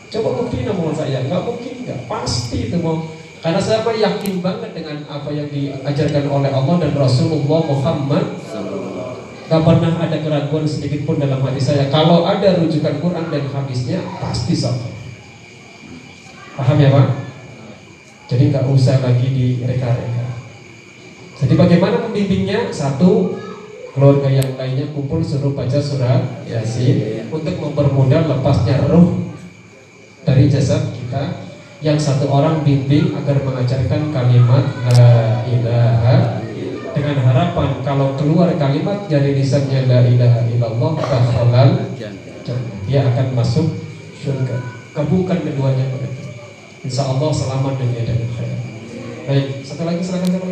Coba 0.07 0.29
buktiin 0.39 0.71
omongan 0.71 0.95
saya, 1.03 1.19
nggak 1.27 1.43
mungkin 1.43 1.83
nggak 1.83 2.01
pasti 2.07 2.71
itu 2.71 2.79
mau 2.79 3.16
karena 3.47 3.63
saya 3.63 3.87
yakin 3.87 4.43
banget 4.43 4.75
dengan 4.75 5.07
apa 5.07 5.31
yang 5.31 5.47
diajarkan 5.47 6.27
oleh 6.27 6.51
Allah 6.51 6.83
dan 6.83 6.93
Rasulullah 6.99 7.63
Muhammad 7.63 8.27
Gak 9.47 9.63
pernah 9.63 9.95
ada 10.03 10.19
keraguan 10.19 10.67
sedikit 10.67 11.07
pun 11.07 11.23
dalam 11.23 11.39
hati 11.39 11.63
saya. 11.63 11.87
Kalau 11.87 12.27
ada 12.27 12.59
rujukan 12.59 12.99
Quran 12.99 13.31
dan 13.31 13.47
hadisnya 13.47 14.03
Pasti 14.19 14.59
sama. 14.59 14.91
Paham 16.59 16.83
ya 16.83 16.91
Pak? 16.91 17.07
Jadi 18.27 18.51
nggak 18.51 18.67
usah 18.67 18.99
lagi 19.07 19.31
direka-reka. 19.31 20.27
Jadi 21.39 21.55
bagaimana 21.55 22.03
membimbingnya? 22.03 22.75
Satu 22.75 23.39
Keluarga 23.95 24.27
yang 24.27 24.59
lainnya 24.59 24.91
kumpul 24.91 25.23
suruh 25.23 25.55
baca 25.55 25.79
surat 25.79 26.43
Yasin 26.51 27.31
Untuk 27.31 27.55
mempermudah 27.63 28.27
lepasnya 28.27 28.83
roh 28.91 29.31
Dari 30.27 30.51
jasad 30.51 30.91
kita 30.91 31.46
yang 31.85 32.01
satu 32.01 32.25
orang 32.33 32.65
bimbing 32.65 33.13
agar 33.13 33.37
mengajarkan 33.45 34.09
kalimat 34.09 34.65
la 34.89 35.45
ilaha 35.45 36.41
dengan 36.97 37.17
harapan 37.21 37.69
kalau 37.85 38.17
keluar 38.17 38.49
kalimat 38.57 39.05
dari 39.05 39.37
lisannya 39.37 39.85
la 39.85 40.01
ilaha 40.09 40.41
illallah 40.49 40.93
dakhalal 40.97 41.71
dia 42.87 43.01
akan 43.03 43.27
masuk 43.37 43.67
surga. 44.23 44.57
Kabulkan 44.97 45.45
keduanya 45.45 45.93
pada 45.93 46.09
Insya 46.87 47.03
Allah 47.03 47.31
selamat 47.35 47.83
dunia 47.83 48.03
dan 48.07 48.19
akhirat. 48.25 48.61
Baik 49.27 49.47
satu 49.67 49.83
lagi 49.85 50.01
silakan 50.07 50.31
satu 50.39 50.49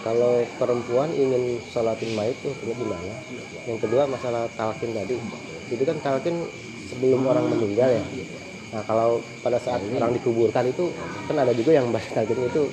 kalau 0.00 0.40
perempuan 0.56 1.12
ingin 1.12 1.60
sholatin 1.68 2.16
mayat 2.16 2.32
tuh 2.40 2.56
gimana? 2.64 3.12
Yang 3.68 3.78
kedua 3.84 4.08
masalah 4.08 4.48
talkin 4.56 4.96
tadi, 4.96 5.20
itu 5.68 5.82
kan 5.84 6.00
talkin 6.00 6.40
sebelum 6.88 7.28
orang 7.28 7.52
meninggal 7.52 8.00
ya. 8.00 8.04
Nah 8.70 8.82
kalau 8.86 9.18
pada 9.42 9.58
saat 9.58 9.82
orang 9.82 10.14
dikuburkan 10.14 10.70
itu 10.70 10.94
kan 11.26 11.36
ada 11.42 11.50
juga 11.50 11.74
yang 11.74 11.90
bahas 11.90 12.06
talkin 12.14 12.38
itu 12.38 12.70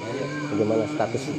bagaimana 0.54 0.86
status? 0.86 1.34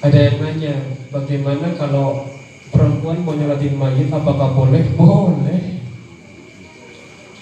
Ada 0.00 0.18
yang 0.18 0.36
nanya 0.40 0.74
bagaimana 1.12 1.76
kalau 1.76 2.38
perempuan 2.72 3.20
mau 3.20 3.36
nyolatin 3.36 3.76
mayit 3.76 4.08
apakah 4.08 4.56
boleh? 4.56 4.84
Boleh. 4.96 5.60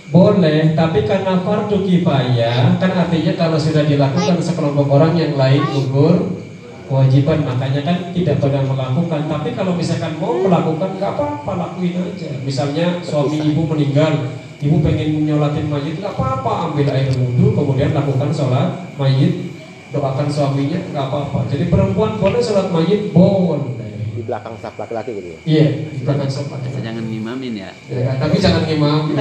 Boleh, 0.06 0.70
tapi 0.78 1.02
karena 1.02 1.42
fardu 1.42 1.82
kifayah 1.82 2.78
kan 2.78 2.90
artinya 2.94 3.32
kalau 3.34 3.58
sudah 3.58 3.82
dilakukan 3.82 4.38
sekelompok 4.38 4.86
orang 4.86 5.18
yang 5.18 5.34
lain 5.34 5.62
gugur 5.70 6.45
kewajiban 6.86 7.42
makanya 7.42 7.82
kan 7.82 7.96
tidak 8.14 8.38
pernah 8.38 8.62
melakukan 8.62 9.26
tapi 9.26 9.48
kalau 9.58 9.74
misalkan 9.74 10.14
mau 10.22 10.38
melakukan 10.38 10.90
nggak 10.96 11.12
apa-apa 11.18 11.52
lakuin 11.58 11.98
aja 11.98 12.30
misalnya 12.46 13.02
suami 13.02 13.42
ibu 13.42 13.66
meninggal 13.66 14.30
ibu 14.62 14.76
pengen 14.80 15.26
nyolatin 15.26 15.66
mayit 15.66 15.98
nggak 15.98 16.14
apa-apa 16.14 16.70
ambil 16.70 16.86
air 16.94 17.10
wudhu 17.12 17.52
kemudian 17.52 17.90
lakukan 17.90 18.30
sholat 18.30 18.94
mayit 18.94 19.50
doakan 19.90 20.30
suaminya 20.30 20.78
nggak 20.94 21.06
apa-apa 21.10 21.38
jadi 21.50 21.64
perempuan 21.66 22.16
boleh 22.22 22.40
sholat 22.40 22.70
mayit 22.70 23.10
boleh 23.10 23.76
di 24.16 24.24
belakang 24.24 24.56
saf 24.56 24.72
laki-laki 24.80 25.12
gitu 25.12 25.28
ya? 25.28 25.38
Iya, 25.44 25.66
di 25.92 26.00
belakang 26.00 26.30
saf 26.32 26.48
laki 26.48 26.72
Jangan 26.80 27.04
ngimamin 27.04 27.52
ya. 27.52 27.70
ya. 27.92 28.16
Tapi 28.16 28.40
jangan 28.40 28.64
ngimamin. 28.64 29.12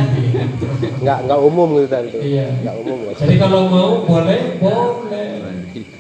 nggak 1.04 1.18
nggak 1.28 1.40
umum 1.44 1.68
gitu 1.84 1.88
kan? 1.92 2.04
Iya. 2.16 2.48
Nggak 2.64 2.76
umum 2.80 2.98
ya. 3.04 3.12
Jadi 3.20 3.36
kalau 3.36 3.62
mau 3.68 3.92
boleh, 4.08 4.56
boleh. 4.56 5.95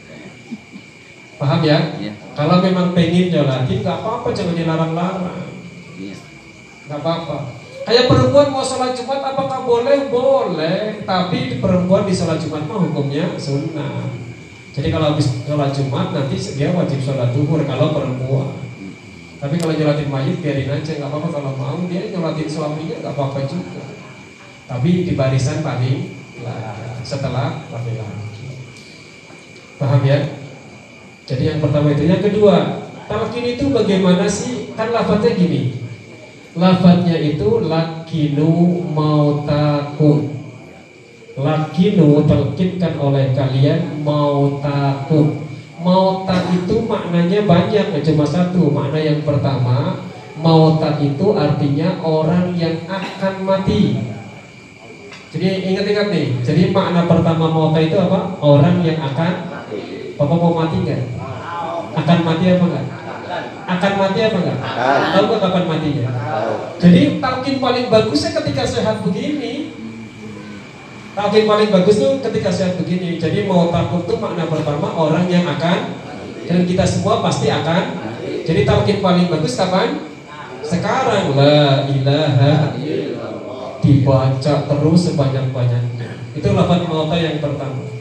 Paham 1.35 1.59
ya? 1.67 1.99
Iya. 1.99 2.11
Kalau 2.35 2.63
memang 2.63 2.95
pengen 2.95 3.27
nyolatin 3.31 3.83
nggak 3.83 3.97
apa-apa, 3.99 4.27
jangan 4.31 4.55
dilarang-larang. 4.55 5.51
Iya. 5.99 6.15
Nggak 6.87 6.99
apa-apa. 7.03 7.37
Kayak 7.85 8.09
perempuan 8.09 8.49
mau 8.49 8.65
sholat 8.65 8.97
Jumat 8.97 9.21
apakah 9.21 9.61
boleh? 9.61 10.09
Boleh. 10.09 11.05
Tapi 11.05 11.61
perempuan 11.61 12.09
di 12.09 12.13
sholat 12.17 12.41
Jumat 12.41 12.65
mah 12.65 12.81
hukumnya 12.81 13.37
sunnah. 13.37 14.09
Jadi 14.73 14.89
kalau 14.89 15.13
habis 15.13 15.29
sholat 15.45 15.71
Jumat 15.75 16.09
nanti 16.15 16.35
dia 16.55 16.73
wajib 16.73 16.99
sholat 17.03 17.29
duhur 17.35 17.61
kalau 17.67 17.93
perempuan. 17.93 18.57
Tapi 19.37 19.61
kalau 19.61 19.77
nyolatin 19.77 20.09
mayit 20.09 20.41
biarin 20.41 20.71
aja 20.71 20.91
nggak 20.97 21.09
apa-apa 21.11 21.29
kalau 21.29 21.51
mau 21.53 21.77
dia 21.85 22.09
nyolatin 22.09 22.49
suaminya 22.49 22.95
nggak 23.03 23.13
apa-apa 23.13 23.45
juga. 23.45 23.83
Tapi 24.65 25.05
di 25.05 25.13
barisan 25.13 25.61
paling 25.61 26.17
lah 26.41 26.73
setelah 27.05 27.69
laki-laki. 27.69 28.49
Paham 29.77 30.01
ya? 30.01 30.44
Jadi 31.25 31.43
yang 31.49 31.59
pertama 31.61 31.89
itu, 31.89 32.05
yang 32.05 32.21
kedua, 32.21 32.85
talqin 33.09 33.45
itu 33.57 33.73
bagaimana 33.73 34.29
sih? 34.29 34.73
Kan 34.77 34.93
lafadznya 34.93 35.33
gini. 35.33 35.73
Lafadznya 36.53 37.17
itu 37.17 37.65
lakinu 37.65 38.85
mautakum. 38.93 40.29
Lakinu 41.35 42.23
talqinkan 42.29 42.93
oleh 43.01 43.33
kalian 43.33 44.05
mautakum. 44.05 45.43
Mauta 45.81 46.49
itu 46.49 46.81
maknanya 46.85 47.45
banyak, 47.45 47.93
nggak 47.93 48.05
cuma 48.09 48.25
satu. 48.25 48.73
Makna 48.73 48.97
yang 48.97 49.21
pertama, 49.21 50.01
Mauta 50.35 50.99
itu 50.99 51.31
artinya 51.31 51.95
orang 52.03 52.51
yang 52.59 52.83
akan 52.91 53.33
mati. 53.47 53.97
Jadi 55.31 55.73
ingat-ingat 55.73 56.07
nih. 56.11 56.27
Jadi 56.43 56.61
makna 56.75 57.07
pertama 57.07 57.47
mauta 57.47 57.79
itu 57.79 57.95
apa? 57.95 58.35
Orang 58.43 58.83
yang 58.83 58.99
akan. 58.99 59.63
Bapak 60.15 60.37
mau 60.39 60.55
mati 60.55 60.75
nggak? 60.79 61.01
Akan 61.95 62.19
mati 62.23 62.45
apa 62.47 62.63
enggak? 62.63 62.85
Akan 63.67 63.93
mati 63.99 64.19
apa 64.23 64.37
enggak? 64.39 64.59
Tahu 65.11 65.23
nggak 65.27 65.41
kapan 65.43 65.63
matinya? 65.67 66.07
Jadi 66.79 67.01
talqin 67.19 67.57
paling 67.59 67.85
bagusnya 67.91 68.31
ketika 68.39 68.63
sehat 68.63 69.03
begini. 69.03 69.75
Talqin 71.15 71.47
paling 71.47 71.69
bagus 71.71 71.95
tuh 71.99 72.19
ketika 72.23 72.49
sehat 72.51 72.79
begini. 72.79 73.19
Jadi 73.19 73.43
mau 73.43 73.67
takut 73.71 74.07
tuh 74.07 74.19
makna 74.19 74.47
pertama 74.47 74.87
orang 74.95 75.27
yang 75.27 75.43
akan 75.47 75.99
dan 76.47 76.59
kita 76.63 76.87
semua 76.87 77.19
pasti 77.19 77.51
akan. 77.51 77.83
Jadi 78.47 78.63
talqin 78.63 79.03
paling 79.03 79.27
bagus 79.27 79.59
kapan? 79.59 79.99
Sekarang 80.65 81.35
la 81.35 81.85
ilaha 81.91 82.73
dibaca 83.83 84.53
terus 84.65 84.99
sebanyak-banyaknya. 85.11 86.09
Itu 86.33 86.47
lafaz 86.55 86.81
mauta 86.87 87.15
yang 87.19 87.37
pertama. 87.43 87.94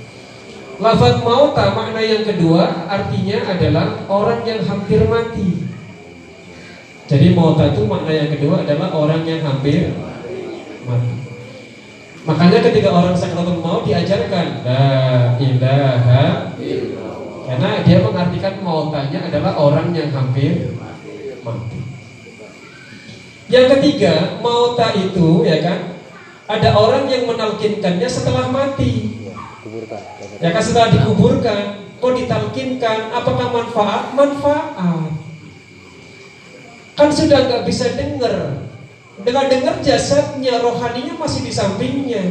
Lafaz 0.83 1.23
mauta 1.23 1.71
makna 1.71 2.03
yang 2.03 2.27
kedua 2.27 2.91
artinya 2.91 3.39
adalah 3.47 3.95
orang 4.11 4.43
yang 4.43 4.61
hampir 4.67 5.07
mati. 5.07 5.71
Jadi 7.07 7.37
mauta 7.37 7.71
itu 7.71 7.87
makna 7.87 8.11
yang 8.11 8.31
kedua 8.35 8.67
adalah 8.67 8.91
orang 8.91 9.23
yang 9.23 9.41
hampir 9.47 9.95
mati. 10.83 11.15
Makanya 12.25 12.59
ketika 12.65 12.89
orang 12.89 13.15
sakratul 13.15 13.61
maut 13.61 13.85
diajarkan 13.85 14.65
la 14.65 15.37
ilaha 15.37 16.57
karena 17.45 17.71
dia 17.85 18.01
mengartikan 18.01 18.55
mautanya 18.65 19.29
adalah 19.29 19.53
orang 19.61 19.93
yang 19.93 20.09
hampir 20.11 20.73
mati. 21.45 21.81
Yang 23.53 23.67
ketiga, 23.77 24.41
mauta 24.41 24.97
itu 24.97 25.45
ya 25.45 25.61
kan 25.61 26.01
ada 26.49 26.73
orang 26.73 27.05
yang 27.13 27.29
menalkinkannya 27.29 28.09
setelah 28.09 28.49
mati. 28.49 29.21
Kuburkan 29.65 30.03
Ya 30.45 30.53
kan 30.53 30.61
setelah 30.61 30.93
dikuburkan, 30.93 31.63
kok 31.97 32.13
ditalkinkan? 32.13 32.99
Apakah 33.17 33.49
manfaat? 33.49 34.13
Manfaat. 34.13 35.11
Kan 36.95 37.09
sudah 37.11 37.49
nggak 37.49 37.65
bisa 37.65 37.97
dengar. 37.97 38.69
Dengan 39.25 39.47
dengar 39.49 39.81
jasadnya, 39.81 40.61
rohaninya 40.61 41.17
masih 41.17 41.41
di 41.49 41.53
sampingnya. 41.55 42.25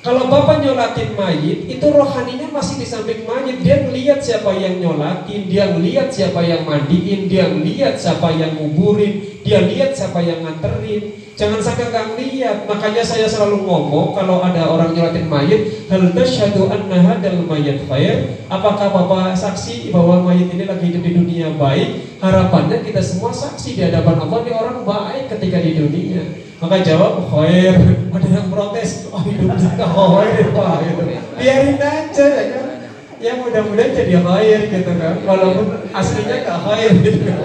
Kalau 0.00 0.32
bapak 0.32 0.64
nyolatin 0.64 1.12
mayit, 1.12 1.68
itu 1.68 1.86
rohaninya 1.92 2.48
masih 2.48 2.80
di 2.80 2.88
samping 2.88 3.28
mayit. 3.28 3.60
Dia 3.60 3.84
ngelihat 3.84 4.24
siapa 4.24 4.56
yang 4.56 4.80
nyolatin, 4.80 5.44
dia 5.44 5.68
ngelihat 5.76 6.08
siapa 6.08 6.40
yang 6.40 6.64
mandiin, 6.64 7.28
dia 7.28 7.52
ngelihat 7.52 8.00
siapa 8.00 8.32
yang 8.32 8.56
nguburin, 8.56 9.44
dia 9.44 9.60
lihat 9.60 9.92
siapa 9.92 10.24
yang 10.24 10.40
nganterin. 10.40 11.19
Jangan 11.40 11.56
sampai 11.64 11.88
nggak 11.88 12.04
ngelihat. 12.12 12.56
Makanya 12.68 13.00
saya 13.00 13.24
selalu 13.24 13.64
ngomong 13.64 14.12
kalau 14.12 14.44
ada 14.44 14.68
orang 14.68 14.92
nyolatin 14.92 15.24
mayit, 15.24 15.88
hal 15.88 16.12
tasyhadu 16.12 16.68
anna 16.68 17.00
hadal 17.00 17.48
mayit 17.48 17.80
khair. 17.88 18.36
Apakah 18.52 18.92
bapak 18.92 19.32
saksi 19.32 19.88
bahwa 19.88 20.20
mayit 20.20 20.52
ini 20.52 20.68
lagi 20.68 20.92
hidup 20.92 21.00
di 21.00 21.16
dunia 21.16 21.56
baik? 21.56 22.20
Harapannya 22.20 22.84
kita 22.84 23.00
semua 23.00 23.32
saksi 23.32 23.72
di 23.72 23.80
hadapan 23.88 24.20
Allah 24.20 24.38
ini 24.44 24.52
orang 24.52 24.84
baik 24.84 25.32
ketika 25.32 25.64
di 25.64 25.80
dunia. 25.80 26.20
Maka 26.60 26.84
jawab 26.84 27.24
khair. 27.32 27.72
Ada 28.12 28.28
yang 28.28 28.52
protes, 28.52 29.08
oh 29.08 29.24
hidup 29.24 29.56
kita 29.56 29.86
khair 29.88 30.44
pak 30.52 30.74
gitu. 30.84 31.02
Biarin 31.40 31.80
aja 31.80 32.26
ya 32.36 32.44
kan. 32.52 32.68
Ya 33.16 33.32
mudah-mudahan 33.40 33.96
jadi 33.96 34.20
khair 34.20 34.60
gitu 34.68 34.92
kan. 34.92 35.24
Walaupun 35.24 35.88
aslinya 35.88 36.36
gak 36.44 36.58
khair 36.68 36.92
gitu 37.00 37.32
kan. 37.32 37.40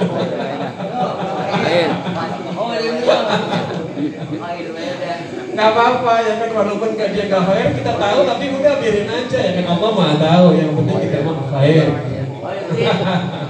Gak 5.56 5.72
apa-apa 5.72 6.14
ya 6.20 6.34
kan 6.44 6.50
walaupun 6.52 7.00
gak 7.00 7.16
dia 7.16 7.32
gak 7.32 7.48
khair 7.48 7.68
kita 7.72 7.96
tahu 7.96 8.20
tapi 8.28 8.46
udah 8.52 8.74
biarin 8.76 9.08
aja 9.08 9.40
ya 9.40 9.52
kan 9.56 9.66
Allah 9.72 9.90
mah 9.96 10.20
tahu 10.20 10.48
yang 10.60 10.76
penting 10.76 11.00
kita 11.08 11.18
mah 11.24 11.38
khair. 11.48 11.88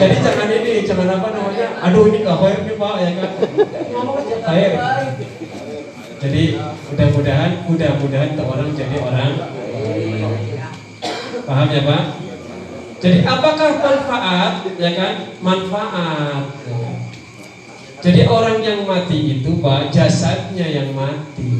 Jadi 0.00 0.16
jangan 0.24 0.48
ini, 0.48 0.72
jangan 0.86 1.12
apa 1.12 1.28
namanya, 1.34 1.66
aduh 1.84 2.08
ini 2.08 2.24
gak 2.24 2.38
khair 2.40 2.58
nih 2.64 2.76
pak 2.80 2.94
ya 3.04 3.10
kan. 3.20 3.30
Ngomong 3.92 4.16
aja 4.16 4.36
khair. 4.48 4.72
Jadi 6.20 6.42
mudah-mudahan, 6.88 7.50
mudah-mudahan 7.68 8.30
orang 8.40 8.70
jadi 8.72 8.96
orang 9.00 9.32
paham 11.44 11.68
ya 11.68 11.82
pak? 11.84 12.02
Jadi 13.00 13.18
apakah 13.24 13.70
manfaat 13.80 14.54
ya 14.76 14.90
kan? 14.96 15.14
Manfaat. 15.40 16.44
Jadi 18.00 18.24
orang 18.24 18.64
yang 18.64 18.88
mati 18.88 19.40
itu 19.40 19.60
pak 19.60 19.92
jasadnya 19.92 20.64
yang 20.64 20.96
mati, 20.96 21.52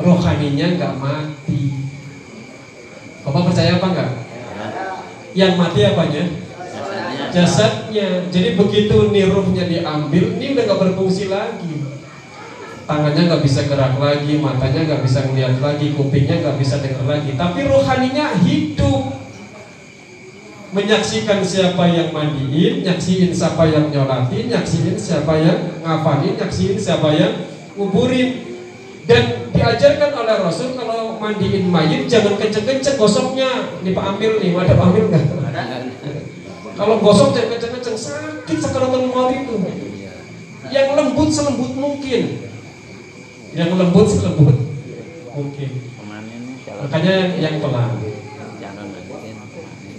rohaninya 0.00 0.80
nggak 0.80 0.94
mati. 0.96 1.76
Bapak 3.20 3.52
percaya 3.52 3.76
apa 3.76 3.86
enggak? 3.92 4.10
Yang 5.36 5.52
mati 5.60 5.80
apanya? 5.84 6.24
Jasadnya. 7.36 8.32
Jadi 8.32 8.56
begitu 8.56 9.12
nih 9.12 9.28
ruhnya 9.28 9.68
diambil, 9.68 10.24
ini 10.40 10.56
udah 10.56 10.64
nggak 10.64 10.80
berfungsi 10.88 11.28
lagi. 11.28 11.84
Tangannya 12.88 13.28
nggak 13.28 13.44
bisa 13.44 13.68
gerak 13.68 14.00
lagi, 14.00 14.40
matanya 14.40 14.88
nggak 14.88 15.04
bisa 15.04 15.28
ngeliat 15.28 15.60
lagi, 15.60 15.92
kupingnya 15.94 16.40
nggak 16.42 16.56
bisa 16.56 16.80
dengar 16.80 17.04
lagi. 17.06 17.36
Tapi 17.36 17.68
rohaninya 17.68 18.40
hidup 18.40 19.19
menyaksikan 20.70 21.42
siapa 21.42 21.82
yang 21.90 22.14
mandiin, 22.14 22.86
nyaksiin 22.86 23.34
siapa 23.34 23.66
yang 23.66 23.90
nyolatin, 23.90 24.46
nyaksiin 24.50 24.94
siapa 24.94 25.34
yang 25.38 25.58
ngafalin, 25.82 26.38
nyaksiin 26.38 26.78
siapa 26.78 27.10
yang 27.14 27.32
nguburin. 27.74 28.46
Dan 29.10 29.50
diajarkan 29.50 30.14
oleh 30.14 30.36
Rasul 30.38 30.78
kalau 30.78 31.18
mandiin 31.18 31.66
mayit 31.66 32.06
jangan 32.06 32.38
kenceng-kenceng 32.38 32.94
gosoknya. 32.94 33.74
Ini 33.82 33.90
Pak 33.90 34.04
Amil 34.14 34.38
nih, 34.38 34.54
ada 34.54 34.78
Pak 34.78 34.86
Amil 34.94 35.04
nggak? 35.10 35.24
Kalau 36.78 36.96
gosok 37.02 37.34
jangan 37.34 37.58
kenceng-kenceng 37.58 37.98
sakit 37.98 38.58
sakaratul 38.62 39.10
maut 39.10 39.34
itu. 39.34 39.54
Yang 40.70 40.88
lembut 40.94 41.28
selembut 41.34 41.72
mungkin. 41.74 42.22
Yang 43.58 43.70
lembut 43.74 44.06
selembut 44.06 44.56
mungkin. 45.34 45.70
Makanya 46.80 47.14
yang 47.42 47.58
pelan. 47.58 47.90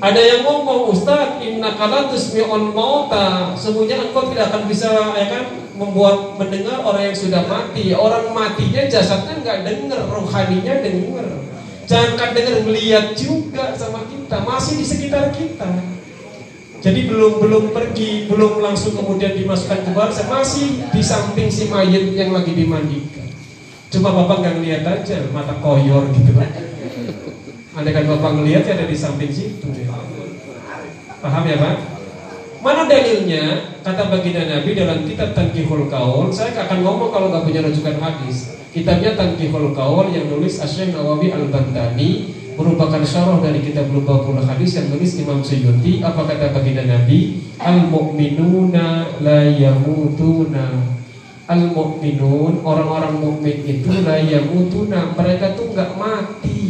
Ada 0.02 0.18
yang 0.18 0.42
ngomong 0.50 0.90
Ustaz, 0.90 1.38
inna 1.46 1.78
kala 1.78 2.10
tusmi'un 2.10 2.74
mauta. 2.74 3.54
Semuanya 3.54 4.02
engkau 4.02 4.34
tidak 4.34 4.50
akan 4.50 4.66
bisa 4.66 4.90
ya 5.14 5.30
kan 5.30 5.46
Membuat 5.78 6.42
mendengar 6.42 6.82
orang 6.82 7.14
yang 7.14 7.18
sudah 7.18 7.46
mati. 7.46 7.94
Orang 7.94 8.34
matinya 8.34 8.82
jasadnya 8.90 9.38
nggak 9.46 9.62
dengar 9.62 10.10
Rohaninya 10.10 10.82
dengar 10.82 11.26
Jangan 11.86 12.34
dengar 12.34 12.66
melihat 12.66 13.14
juga 13.14 13.78
sama 13.78 14.02
kita 14.10 14.42
Masih 14.42 14.82
di 14.82 14.86
sekitar 14.90 15.30
kita. 15.38 15.70
Jadi 16.82 17.06
belum 17.06 17.38
belum 17.38 17.64
pergi 17.70 18.26
Belum 18.26 18.58
langsung 18.58 18.98
kemudian 18.98 19.38
dimasukkan 19.38 19.86
ke 19.86 19.92
bangsa 19.94 20.26
Masih 20.26 20.82
di 20.90 21.02
samping 21.06 21.54
si 21.54 21.70
mayit 21.70 22.18
yang 22.18 22.34
lagi 22.34 22.58
dimandikan. 22.58 23.30
Cuma 23.94 24.10
bapak 24.18 24.50
nggak 24.50 24.54
ngeliat 24.58 24.82
aja 24.82 25.30
Mata 25.30 25.62
koyor 25.62 26.10
gitu 26.10 26.34
Andai 27.72 27.96
kan 27.96 28.04
bapak 28.04 28.36
ngelihat 28.36 28.68
ya 28.68 28.76
ada 28.76 28.84
di 28.84 28.98
samping 29.00 29.32
situ 29.32 29.72
Paham 31.24 31.44
ya 31.48 31.56
Pak? 31.56 31.76
Mana 32.60 32.84
dalilnya? 32.84 33.80
Kata 33.80 34.12
baginda 34.12 34.44
Nabi 34.44 34.76
dalam 34.76 35.08
kitab 35.08 35.32
Tankihul 35.32 35.88
Kaul 35.88 36.36
Saya 36.36 36.52
akan 36.68 36.84
ngomong 36.84 37.16
kalau 37.16 37.32
nggak 37.32 37.48
punya 37.48 37.64
rujukan 37.64 37.96
hadis 38.04 38.60
Kitabnya 38.76 39.16
Tankihul 39.16 39.72
Kaul 39.72 40.12
yang 40.12 40.28
nulis 40.28 40.60
Asyik 40.60 40.92
Nawawi 40.92 41.32
Al-Bantani 41.32 42.36
Merupakan 42.60 43.00
syarah 43.08 43.40
dari 43.40 43.64
kitab 43.64 43.88
Lubabul 43.88 44.44
Hadis 44.44 44.76
yang 44.76 44.92
nulis 44.92 45.16
Imam 45.16 45.40
Suyuti 45.40 46.04
Apa 46.04 46.28
kata 46.28 46.52
baginda 46.52 46.84
Nabi? 46.84 47.40
Al-mu'minuna 47.56 49.16
la 49.24 49.48
yamutuna 49.48 50.92
Al-mu'minun 51.48 52.68
Orang-orang 52.68 53.16
mukmin 53.16 53.64
itu 53.64 53.96
la 54.04 54.20
yamutuna 54.20 55.16
Mereka 55.16 55.56
tuh 55.56 55.72
nggak 55.72 55.96
mati 55.96 56.61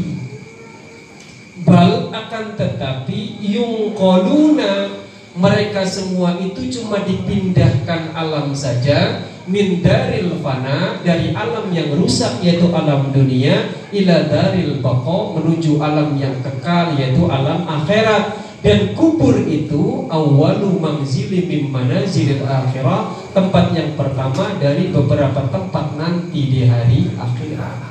Bal 1.62 2.09
akan 2.09 2.57
tetapi 2.57 3.38
yung 3.45 3.93
koluna 3.93 4.89
mereka 5.38 5.86
semua 5.86 6.36
itu 6.41 6.68
cuma 6.74 7.05
dipindahkan 7.05 8.12
alam 8.18 8.51
saja 8.51 9.24
min 9.45 9.80
daril 9.80 10.41
fana 10.41 10.97
dari 11.05 11.32
alam 11.38 11.70
yang 11.70 11.93
rusak 11.95 12.41
yaitu 12.41 12.66
alam 12.74 13.14
dunia 13.14 13.70
ila 13.93 14.16
daril 14.26 14.82
bako 14.82 15.38
menuju 15.38 15.78
alam 15.78 16.18
yang 16.18 16.34
kekal 16.41 16.97
yaitu 16.97 17.30
alam 17.30 17.64
akhirat. 17.70 18.41
Dan 18.62 18.93
kubur 18.93 19.41
itu 19.49 20.05
awalu 20.05 20.78
mangzili 20.78 21.49
min 21.49 21.74
manazilil 21.74 22.45
akhirah 22.45 23.09
tempat 23.34 23.74
yang 23.74 23.97
pertama 23.97 24.53
dari 24.62 24.93
beberapa 24.93 25.49
tempat 25.49 25.97
nanti 25.97 26.45
di 26.45 26.70
hari 26.70 27.09
akhirat 27.18 27.91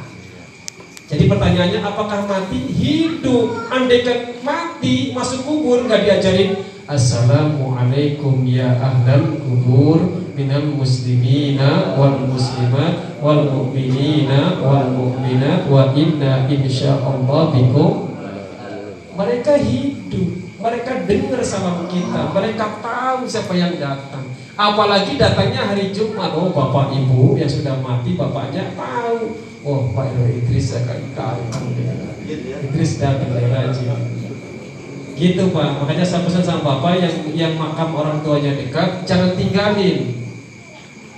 jadi 1.10 1.26
pertanyaannya 1.26 1.80
apakah 1.82 2.22
mati? 2.30 2.70
Hidup. 2.70 3.66
Andaikan 3.66 4.30
mati 4.46 5.10
masuk 5.10 5.42
kubur 5.42 5.82
nggak 5.90 6.06
diajarin 6.06 6.54
Assalamualaikum 6.86 8.46
ya 8.46 8.78
ahlal 8.78 9.42
kubur 9.42 9.98
minal 10.38 10.70
muslimina 10.74 11.98
wal 11.98 12.18
muslimat 12.30 13.18
wal 13.22 13.46
mu'minina 13.46 14.58
wal 14.62 14.90
mu'minat 14.90 15.70
wa 15.70 15.94
inna 15.94 16.50
insyaallah 16.50 17.54
bikum 17.54 18.10
mereka 19.14 19.54
hidup 19.54 20.30
mereka 20.58 21.06
dengar 21.06 21.42
salam 21.46 21.86
kita 21.86 22.34
mereka 22.34 22.82
tahu 22.82 23.22
siapa 23.26 23.54
yang 23.54 23.78
datang 23.78 24.29
apalagi 24.54 25.18
datangnya 25.18 25.70
hari 25.70 25.90
Jumat. 25.94 26.34
Oh 26.34 26.50
bapak 26.50 26.94
ibu 26.94 27.34
yang 27.36 27.50
sudah 27.50 27.78
mati 27.78 28.14
bapaknya 28.14 28.74
tahu. 28.74 29.50
Oh 29.60 29.92
Pak 29.92 30.16
Irwa 30.16 30.28
Idris 30.32 30.72
akan 30.72 31.12
kali 31.12 31.44
Idris 32.64 32.96
datang 32.96 33.28
dari 33.28 33.48
rajin. 33.52 33.92
Gitu 35.20 35.52
Pak. 35.52 35.84
Makanya 35.84 36.00
saya 36.00 36.24
pesan 36.24 36.40
sama 36.40 36.64
Bapak 36.64 36.96
yang 36.96 37.14
yang 37.36 37.52
makam 37.60 37.92
orang 37.92 38.24
tuanya 38.24 38.56
dekat 38.56 39.04
jangan 39.04 39.36
tinggalin. 39.36 40.16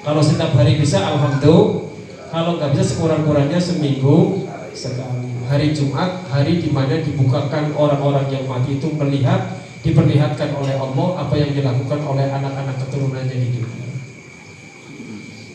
Kalau 0.03 0.19
setiap 0.19 0.59
hari 0.59 0.75
bisa 0.75 0.99
Alhamdulillah. 0.99 1.95
Kalau 2.33 2.59
nggak 2.59 2.73
bisa 2.75 2.85
sekurang-kurangnya 2.97 3.61
seminggu 3.63 4.49
sekali. 4.75 5.31
Hari 5.47 5.71
Jumat 5.77 6.27
hari 6.33 6.65
di 6.65 6.73
mana 6.73 6.99
dibukakan 6.99 7.77
orang-orang 7.77 8.27
yang 8.33 8.49
mati 8.49 8.81
itu 8.81 8.89
melihat 8.97 9.62
diperlihatkan 9.83 10.51
oleh 10.55 10.75
Allah 10.79 11.09
apa 11.27 11.35
yang 11.35 11.51
dilakukan 11.51 12.01
oleh 12.07 12.27
anak-anak 12.31 12.77
keturunannya 12.87 13.37
di 13.37 13.49
dunia 13.59 13.89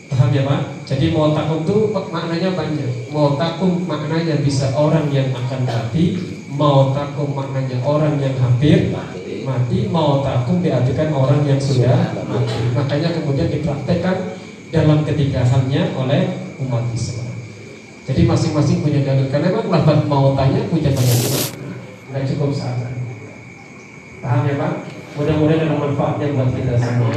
paham 0.08 0.28
ya 0.32 0.42
Pak? 0.44 0.60
jadi 0.88 1.06
mau 1.12 1.32
takum 1.32 1.64
itu 1.64 1.76
maknanya 1.92 2.50
banyak 2.52 2.92
mau 3.12 3.36
takum 3.40 3.72
maknanya 3.88 4.36
bisa 4.40 4.72
orang 4.76 5.08
yang 5.12 5.32
akan 5.32 5.64
mati 5.64 6.20
mau 6.52 6.92
takum 6.92 7.32
maknanya 7.32 7.80
orang 7.84 8.20
yang 8.20 8.36
hampir 8.36 8.92
mati 9.48 9.88
mau 9.88 10.20
takum 10.20 10.60
diartikan 10.60 11.08
orang 11.08 11.40
yang 11.48 11.56
sudah 11.56 12.12
mati. 12.28 12.68
Makanya 12.76 13.16
kemudian 13.16 13.48
dipraktekkan 13.48 14.36
dalam 14.68 15.08
ketiga 15.08 15.40
halnya 15.40 15.88
oleh 15.96 16.36
umat 16.60 16.84
Islam. 16.92 17.32
Jadi 18.04 18.28
masing-masing 18.28 18.84
punya 18.84 19.00
dalil. 19.04 19.32
Karena 19.32 19.48
memang 19.52 19.72
lafaz 19.72 20.00
mau 20.04 20.36
tanya 20.36 20.60
punya 20.68 20.92
banyak 20.92 21.20
nggak 22.08 22.24
cukup 22.24 22.52
satu 22.56 22.97
paham 24.22 24.40
ya 24.46 24.54
Pak? 24.58 24.72
Mudah-mudahan 25.18 25.66
ada 25.66 25.74
manfaatnya 25.74 26.26
buat 26.30 26.50
kita 26.54 26.74
semua 26.78 27.10